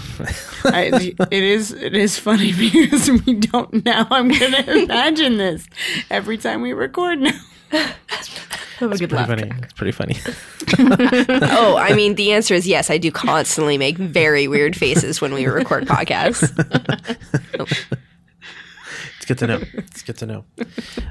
[0.64, 5.66] I, it is it is funny because we don't now i'm gonna imagine this
[6.10, 7.32] every time we record now
[8.82, 9.52] It's pretty funny.
[9.62, 10.16] It's pretty funny.
[11.42, 12.90] Oh, I mean, the answer is yes.
[12.90, 16.48] I do constantly make very weird faces when we record podcasts.
[19.30, 19.62] It's good to know.
[19.90, 20.44] It's good to know.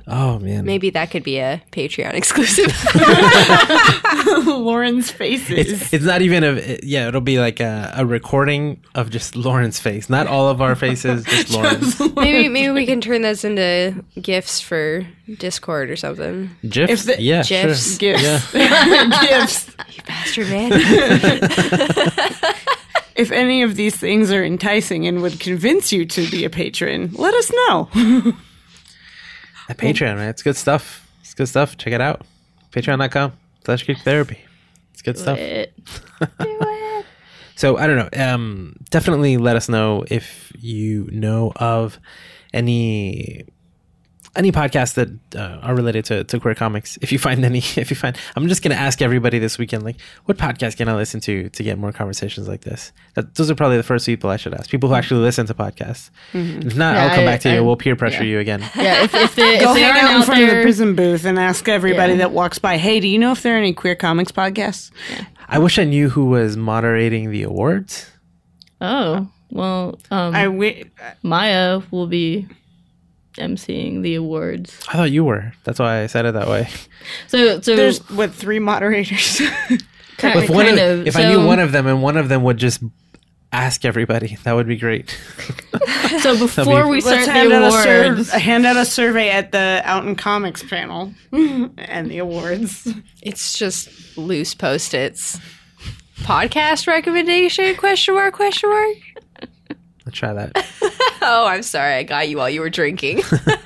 [0.08, 0.66] Oh man.
[0.66, 2.74] Maybe that could be a Patreon exclusive.
[4.48, 5.52] Lauren's faces.
[5.82, 7.08] It's, it's not even a yeah.
[7.08, 11.24] It'll be like a, a recording of just Lauren's face, not all of our faces,
[11.26, 12.00] just Lauren's.
[12.16, 15.06] Maybe maybe we can turn this into gifts for
[15.38, 16.50] Discord or something.
[16.68, 17.98] GIFs, If the- yeah, GIFs.
[18.00, 18.14] sure.
[18.14, 18.54] Gifts.
[18.54, 19.10] Yeah.
[19.30, 19.70] Gifts.
[19.96, 20.72] You bastard man.
[23.20, 27.12] If any of these things are enticing and would convince you to be a patron,
[27.16, 27.90] let us know.
[29.70, 31.06] At Patreon, man, it's good stuff.
[31.22, 31.78] It's good stuff.
[31.78, 32.26] Check it out.
[32.72, 33.34] Patreon.com
[33.66, 34.40] slash geek therapy.
[34.94, 35.38] It's good stuff.
[35.38, 35.74] Do It-
[37.56, 38.10] So I don't know.
[38.34, 42.00] Um, definitely let us know if you know of
[42.54, 43.44] any
[44.36, 46.98] any podcasts that uh, are related to, to queer comics.
[47.02, 49.98] If you find any, if you find, I'm just gonna ask everybody this weekend, like,
[50.26, 52.92] what podcast can I listen to to get more conversations like this?
[53.16, 54.70] That, those are probably the first people I should ask.
[54.70, 56.10] People who actually listen to podcasts.
[56.34, 57.58] If not, Yeah, I'll come I- back to you.
[57.58, 58.32] I- we'll peer pressure yeah.
[58.32, 58.60] you again.
[58.76, 60.62] yeah, if, if they, Go if they hang aren't out in out front of the
[60.62, 62.20] Prism booth and ask everybody Yeah.
[62.20, 64.92] that walks by, hey, do you know if there are any queer comics podcasts?
[65.48, 68.10] I wish I knew who was moderating the awards.
[68.82, 70.84] oh well, um, I wi-
[71.24, 72.48] Maia will be
[73.40, 74.80] emceeing the awards.
[74.90, 75.54] I thought you were.
[75.64, 76.70] That's why I said it that way.
[77.28, 79.40] So, so there's, what, three moderators?
[80.18, 81.08] kind, If, one kind of.
[81.08, 82.82] if so, I knew one of them and one of them would just
[83.52, 85.10] ask everybody, that would be great.
[86.20, 89.52] so before we start the hand out, a sur- awards, hand out a survey at
[89.52, 92.88] the Out in Comics panel and the awards.
[93.22, 95.40] It's just loose post-its.
[96.20, 97.76] Podcast recommendation?
[97.76, 98.34] Question mark?
[98.34, 98.98] Question mark?
[100.10, 100.66] Let's try that.
[101.22, 101.96] Oh, I'm sorry.
[101.96, 103.20] I got you while you were drinking.
[103.38, 103.58] uh,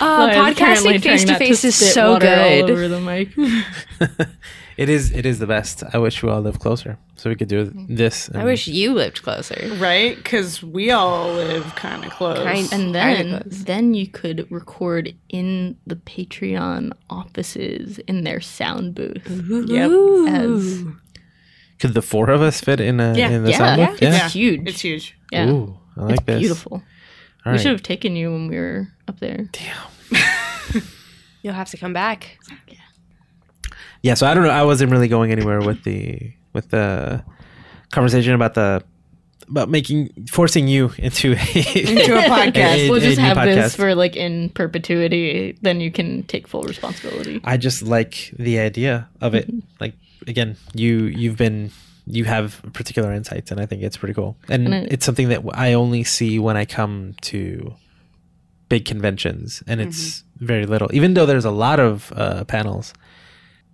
[0.00, 2.70] I'm podcasting face to face is so good.
[2.70, 3.30] over the mic.
[4.76, 5.12] It is.
[5.12, 5.84] It is the best.
[5.92, 8.28] I wish we all lived closer so we could do this.
[8.34, 9.70] I wish you lived closer.
[9.76, 10.16] Right?
[10.16, 12.38] Because we all live kind of close.
[12.38, 13.64] Kind- And then, close.
[13.64, 19.22] then you could record in the Patreon offices in their sound booth.
[19.28, 19.90] Yep.
[20.28, 20.82] As
[21.84, 23.28] Could the four of us fit in a Yeah.
[23.28, 24.02] in the yeah, sound yeah, booth?
[24.02, 24.28] it's Yeah.
[24.30, 24.68] huge.
[24.68, 25.14] It's huge.
[25.30, 26.38] yeah, Ooh, I like it's this.
[26.40, 26.72] beautiful.
[26.72, 26.82] All
[27.44, 27.60] We right.
[27.60, 29.50] should have taken you when we were up there.
[29.52, 30.82] Damn.
[31.42, 32.38] You'll have to come back.
[34.02, 34.14] Yeah.
[34.14, 34.50] So I don't know.
[34.50, 37.22] I wasn't really going anywhere with the with the
[37.92, 38.82] conversation about the
[39.48, 42.76] about making forcing you into a Into a podcast.
[42.86, 45.58] a- We'll a just new have this for like in perpetuity.
[45.60, 47.40] Then you can take full responsibility.
[47.44, 49.46] I just like the idea of it.
[49.48, 49.58] Mm-hmm.
[49.80, 49.94] Like
[50.26, 51.70] again, you you've been
[52.06, 54.36] you have particular insights, and I think it's pretty cool.
[54.48, 57.74] And, And it- it's something that I only see when I come to
[58.68, 60.88] big conventions, and it's very little.
[60.92, 62.92] Even though there's a lot of uh, panels,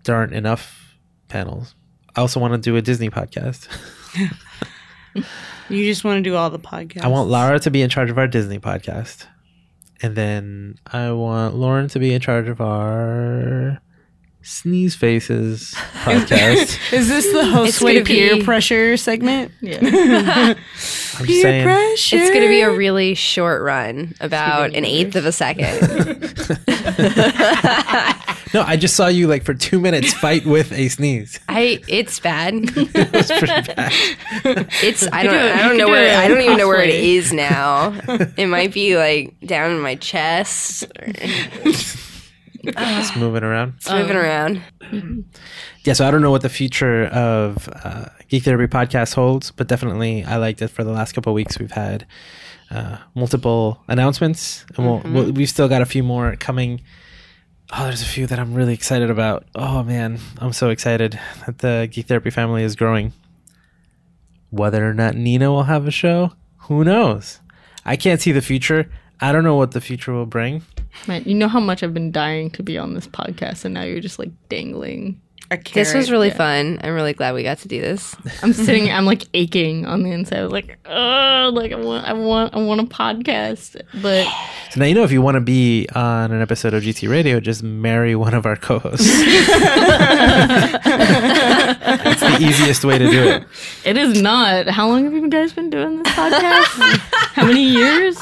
[0.05, 0.97] there aren't enough
[1.29, 1.75] panels.
[2.17, 3.67] I also want to do a Disney podcast.
[5.69, 7.03] You just want to do all the podcasts.
[7.05, 9.27] I want Lara to be in charge of our Disney podcast,
[10.03, 13.81] and then I want Lauren to be in charge of our
[14.43, 16.79] Sneeze Faces podcast.
[16.93, 19.53] Is this the It's Josue gonna peer be- pressure segment?
[19.61, 20.55] Yeah.
[21.19, 21.65] I'm Peer saying.
[21.65, 22.17] pressure.
[22.17, 25.79] It's going to be a really short run, about an eighth of a second.
[28.55, 31.39] No, I just saw you like for two minutes fight with a sneeze.
[31.49, 32.55] I it's bad.
[32.55, 33.93] It was pretty bad.
[34.83, 36.83] It's I don't do I don't know do where it I don't even know where
[36.83, 37.17] it cosplay.
[37.17, 37.93] is now.
[38.37, 40.85] It might be like down in my chest.
[42.67, 43.75] Or- Just moving around.
[43.77, 44.63] It's moving around.
[45.85, 49.67] Yeah, so I don't know what the future of uh, Geek Therapy podcast holds, but
[49.69, 51.59] definitely I liked it for the last couple of weeks.
[51.59, 52.07] We've had
[52.71, 56.83] uh, multiple announcements, and we'll, we'll, we've still got a few more coming.
[57.73, 59.47] Oh, there's a few that I'm really excited about.
[59.55, 63.13] Oh man, I'm so excited that the Geek Therapy family is growing.
[64.51, 66.33] Whether or not Nina will have a show,
[66.63, 67.39] who knows?
[67.85, 68.91] I can't see the future.
[69.21, 70.63] I don't know what the future will bring.
[71.09, 73.83] Man, you know how much I've been dying to be on this podcast, and now
[73.83, 75.21] you're just like dangling.
[75.53, 76.11] A This was carrot.
[76.11, 76.79] really fun.
[76.85, 78.15] I'm really glad we got to do this.
[78.43, 82.55] I'm sitting, I'm like aching on the inside, like, oh, like I want, I want,
[82.55, 84.27] I want a podcast, but
[84.71, 87.41] So now you know if you want to be on an episode of GT Radio,
[87.41, 89.11] just marry one of our co-hosts.
[90.93, 93.45] It's the easiest way to do it.
[93.85, 94.69] it is not.
[94.69, 96.99] How long have you guys been doing this podcast?
[97.35, 98.17] how many years?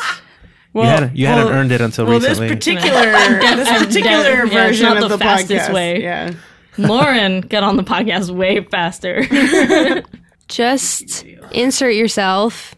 [0.84, 2.54] You had you hadn't earned it until Well, this recently.
[2.54, 3.02] particular
[3.56, 4.44] this I'm particular.
[4.44, 5.74] Yeah, version of the the, fastest podcast.
[5.74, 6.02] way.
[6.02, 6.32] Yeah.
[6.78, 9.24] Lauren got on the podcast way faster.
[10.48, 12.74] Just insert yourself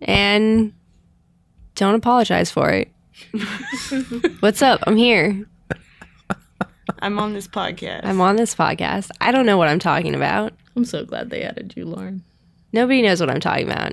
[0.00, 0.72] and
[1.74, 2.88] don't apologize for it.
[4.40, 4.80] What's up?
[4.86, 5.44] I'm here.
[7.00, 8.00] I'm on this podcast.
[8.04, 9.10] I'm on this podcast.
[9.20, 10.52] I don't know what I'm talking about.
[10.74, 12.22] I'm so glad they added you, Lauren.
[12.72, 13.92] Nobody knows what I'm talking about.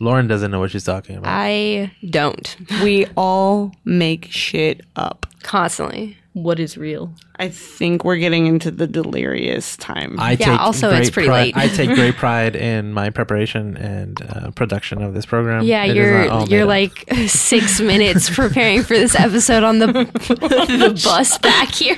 [0.00, 1.30] Lauren doesn't know what she's talking about.
[1.32, 5.26] I don't we all make shit up.
[5.42, 6.16] constantly.
[6.34, 7.12] what is real.
[7.40, 10.16] I think we're getting into the delirious time.
[10.20, 11.56] I Yeah, take also, great it's pretty pride, late.
[11.56, 15.64] I take great pride in my preparation and uh, production of this program.
[15.64, 17.08] Yeah, It is you're you're made up.
[17.08, 21.96] like six minutes preparing for this episode on the the bus back here.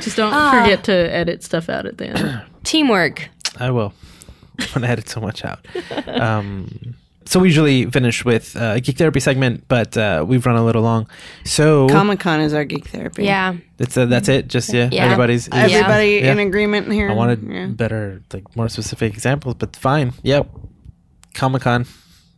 [0.00, 0.60] Just don't Ah.
[0.62, 2.42] forget to edit stuff out at the end.
[2.64, 3.28] Teamwork.
[3.58, 3.92] I will.
[4.74, 5.66] I'm gonna edit so much out.
[6.06, 6.94] Um,
[7.26, 10.64] so we usually finish with uh, a geek therapy segment, but uh, we've run a
[10.64, 11.06] little long.
[11.44, 13.24] So Comic Con is our geek therapy.
[13.24, 13.54] Yeah.
[13.76, 14.48] that's uh, that's it.
[14.48, 15.04] Just yeah, Yeah.
[15.04, 15.46] everybody's.
[15.46, 16.32] is- Everybody Yeah.
[16.32, 17.10] in agreement here.
[17.10, 17.66] I wanted Yeah.
[17.66, 20.12] better, like more specific examples, but fine.
[20.22, 20.48] Yep,
[21.34, 21.86] Comic Con,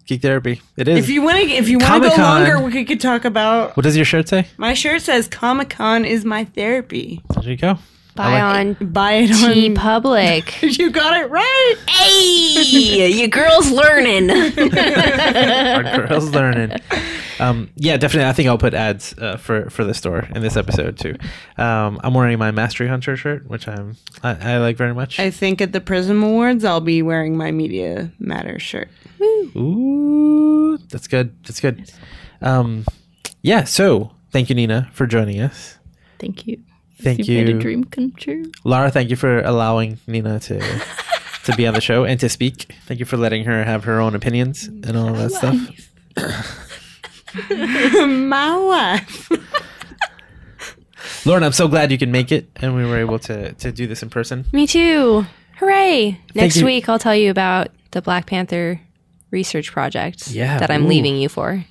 [0.06, 0.60] geek therapy.
[0.76, 0.98] It is.
[0.98, 3.76] If you want to, if you want to go longer, we could talk about.
[3.76, 4.46] what does your shirt say?
[4.58, 7.22] My shirt says Comic Con is my therapy.
[7.40, 7.78] There you go.
[8.14, 9.74] Buy on Buy it T on.
[9.74, 10.60] Public.
[10.62, 11.74] You got it right.
[11.88, 14.30] hey, you girls learning.
[14.30, 16.78] Our girls learning.
[17.40, 18.28] Um, yeah, definitely.
[18.28, 21.16] I think I'll put ads uh, for for the store in this episode too.
[21.56, 25.18] Um, I'm wearing my Mastery Hunter shirt, which I'm I, I like very much.
[25.18, 28.88] I think at the Prism Awards, I'll be wearing my Media Matters shirt.
[29.56, 31.34] Ooh, that's good.
[31.44, 31.90] That's good.
[32.40, 32.84] Um,
[33.42, 33.64] yeah.
[33.64, 35.78] So thank you, Nina, for joining us.
[36.18, 36.62] Thank you.
[37.02, 37.44] Thank you.
[37.44, 38.50] Made a dream come true.
[38.64, 40.60] Lara, thank you for allowing Nina to
[41.44, 42.72] to be on the show and to speak.
[42.86, 45.56] Thank you for letting her have her own opinions and all that stuff.
[48.06, 49.30] my wife.
[51.26, 53.86] Lauren, I'm so glad you can make it and we were able to to do
[53.86, 54.44] this in person.
[54.52, 55.26] Me too.
[55.58, 56.20] Hooray.
[56.34, 56.64] Next you.
[56.66, 58.80] week I'll tell you about the Black Panther
[59.30, 60.88] research project Yeah, that I'm ooh.
[60.88, 61.64] leaving you for.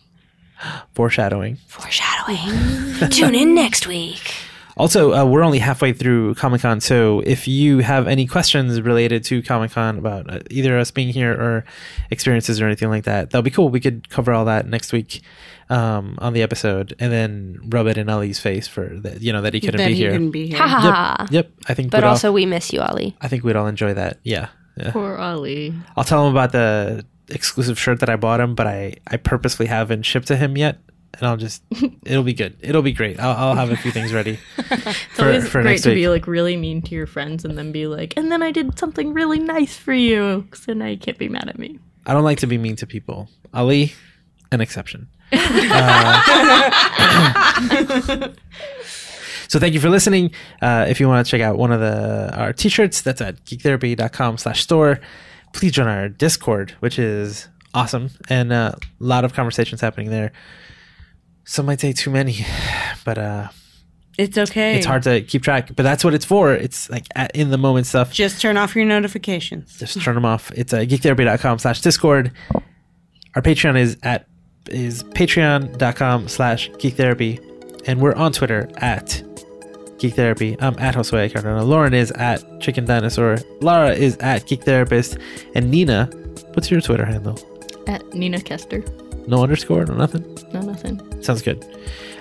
[0.93, 1.57] Foreshadowing.
[1.67, 3.09] Foreshadowing.
[3.09, 4.33] Tune in next week.
[4.77, 9.23] Also, uh, we're only halfway through Comic Con, so if you have any questions related
[9.25, 11.65] to Comic Con about uh, either us being here or
[12.09, 13.69] experiences or anything like that, that'll be cool.
[13.69, 15.21] We could cover all that next week
[15.69, 19.41] um, on the episode, and then rub it in Ali's face for the, you know
[19.41, 20.11] that he couldn't That be he here.
[20.11, 20.57] couldn't be here.
[20.57, 21.27] Ha ha ha.
[21.29, 21.51] Yep, yep.
[21.67, 23.15] I think, But we'd all- also, we miss you, Ali.
[23.21, 24.19] I think we'd all enjoy that.
[24.23, 24.47] Yeah,
[24.77, 24.91] yeah.
[24.91, 25.73] Poor Ali.
[25.97, 29.65] I'll tell him about the exclusive shirt that I bought him, but I I purposely
[29.67, 30.77] haven't shipped to him yet.
[31.13, 31.61] And I'll just,
[32.03, 32.57] it'll be good.
[32.61, 33.19] It'll be great.
[33.19, 35.95] I'll, I'll have a few things ready It's for, always for great next to week.
[35.97, 38.79] be like really mean to your friends and then be like, and then I did
[38.79, 40.47] something really nice for you.
[40.53, 41.79] So now you can't be mad at me.
[42.05, 43.29] I don't like to be mean to people.
[43.53, 43.93] Ali,
[44.51, 45.07] an exception.
[45.33, 46.21] Uh,
[49.47, 50.31] so thank you for listening.
[50.61, 54.37] Uh, if you want to check out one of the our t-shirts, that's at geektherapy.com
[54.37, 54.99] slash store.
[55.53, 58.09] Please join our Discord, which is awesome.
[58.29, 60.31] And uh, a lot of conversations happening there.
[61.43, 62.45] Some might say too many,
[63.05, 63.47] but uh,
[64.17, 64.75] It's okay.
[64.77, 65.75] it's hard to keep track.
[65.75, 66.53] But that's what it's for.
[66.53, 68.11] It's like at, in the moment stuff.
[68.13, 69.77] Just turn off your notifications.
[69.79, 70.51] just turn them off.
[70.55, 72.31] It's uh, geektherapy.com slash discord.
[73.35, 74.27] Our Patreon is at
[74.69, 77.39] is patreon.com slash geektherapy.
[77.87, 79.23] And we're on Twitter at
[79.97, 80.55] Geek Therapy.
[80.59, 81.63] I'm at Josue Cardona.
[81.63, 83.37] Lauren is at Chicken Dinosaur.
[83.61, 85.17] Lara is at Geek Therapist.
[85.55, 86.05] And Nina,
[86.53, 87.39] what's your Twitter handle?
[87.87, 88.83] At Nina Kester.
[89.27, 89.85] No underscore?
[89.85, 90.23] No nothing?
[90.53, 91.01] No, nothing.
[91.21, 91.65] Sounds good.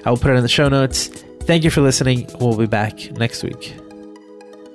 [0.05, 1.09] I will put it in the show notes.
[1.43, 2.29] Thank you for listening.
[2.41, 3.75] We'll be back next week.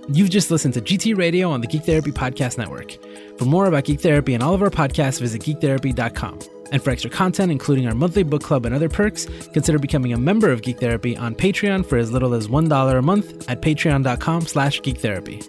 [0.10, 2.98] You've just listened to GT Radio on the Geek Therapy Podcast Network.
[3.38, 6.40] For more about Geek Therapy and all of our podcasts, visit geektherapy.com.
[6.72, 10.18] And for extra content, including our monthly book club and other perks, consider becoming a
[10.18, 14.42] member of Geek Therapy on Patreon for as little as $1 a month at patreon.com
[14.42, 15.48] slash geektherapy.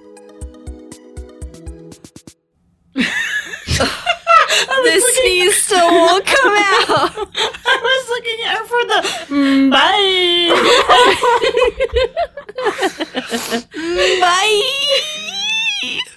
[4.84, 7.28] the sneeze still won't come out.
[7.66, 9.00] I was looking out for the
[9.34, 10.50] mm, bye.
[14.20, 16.00] bye.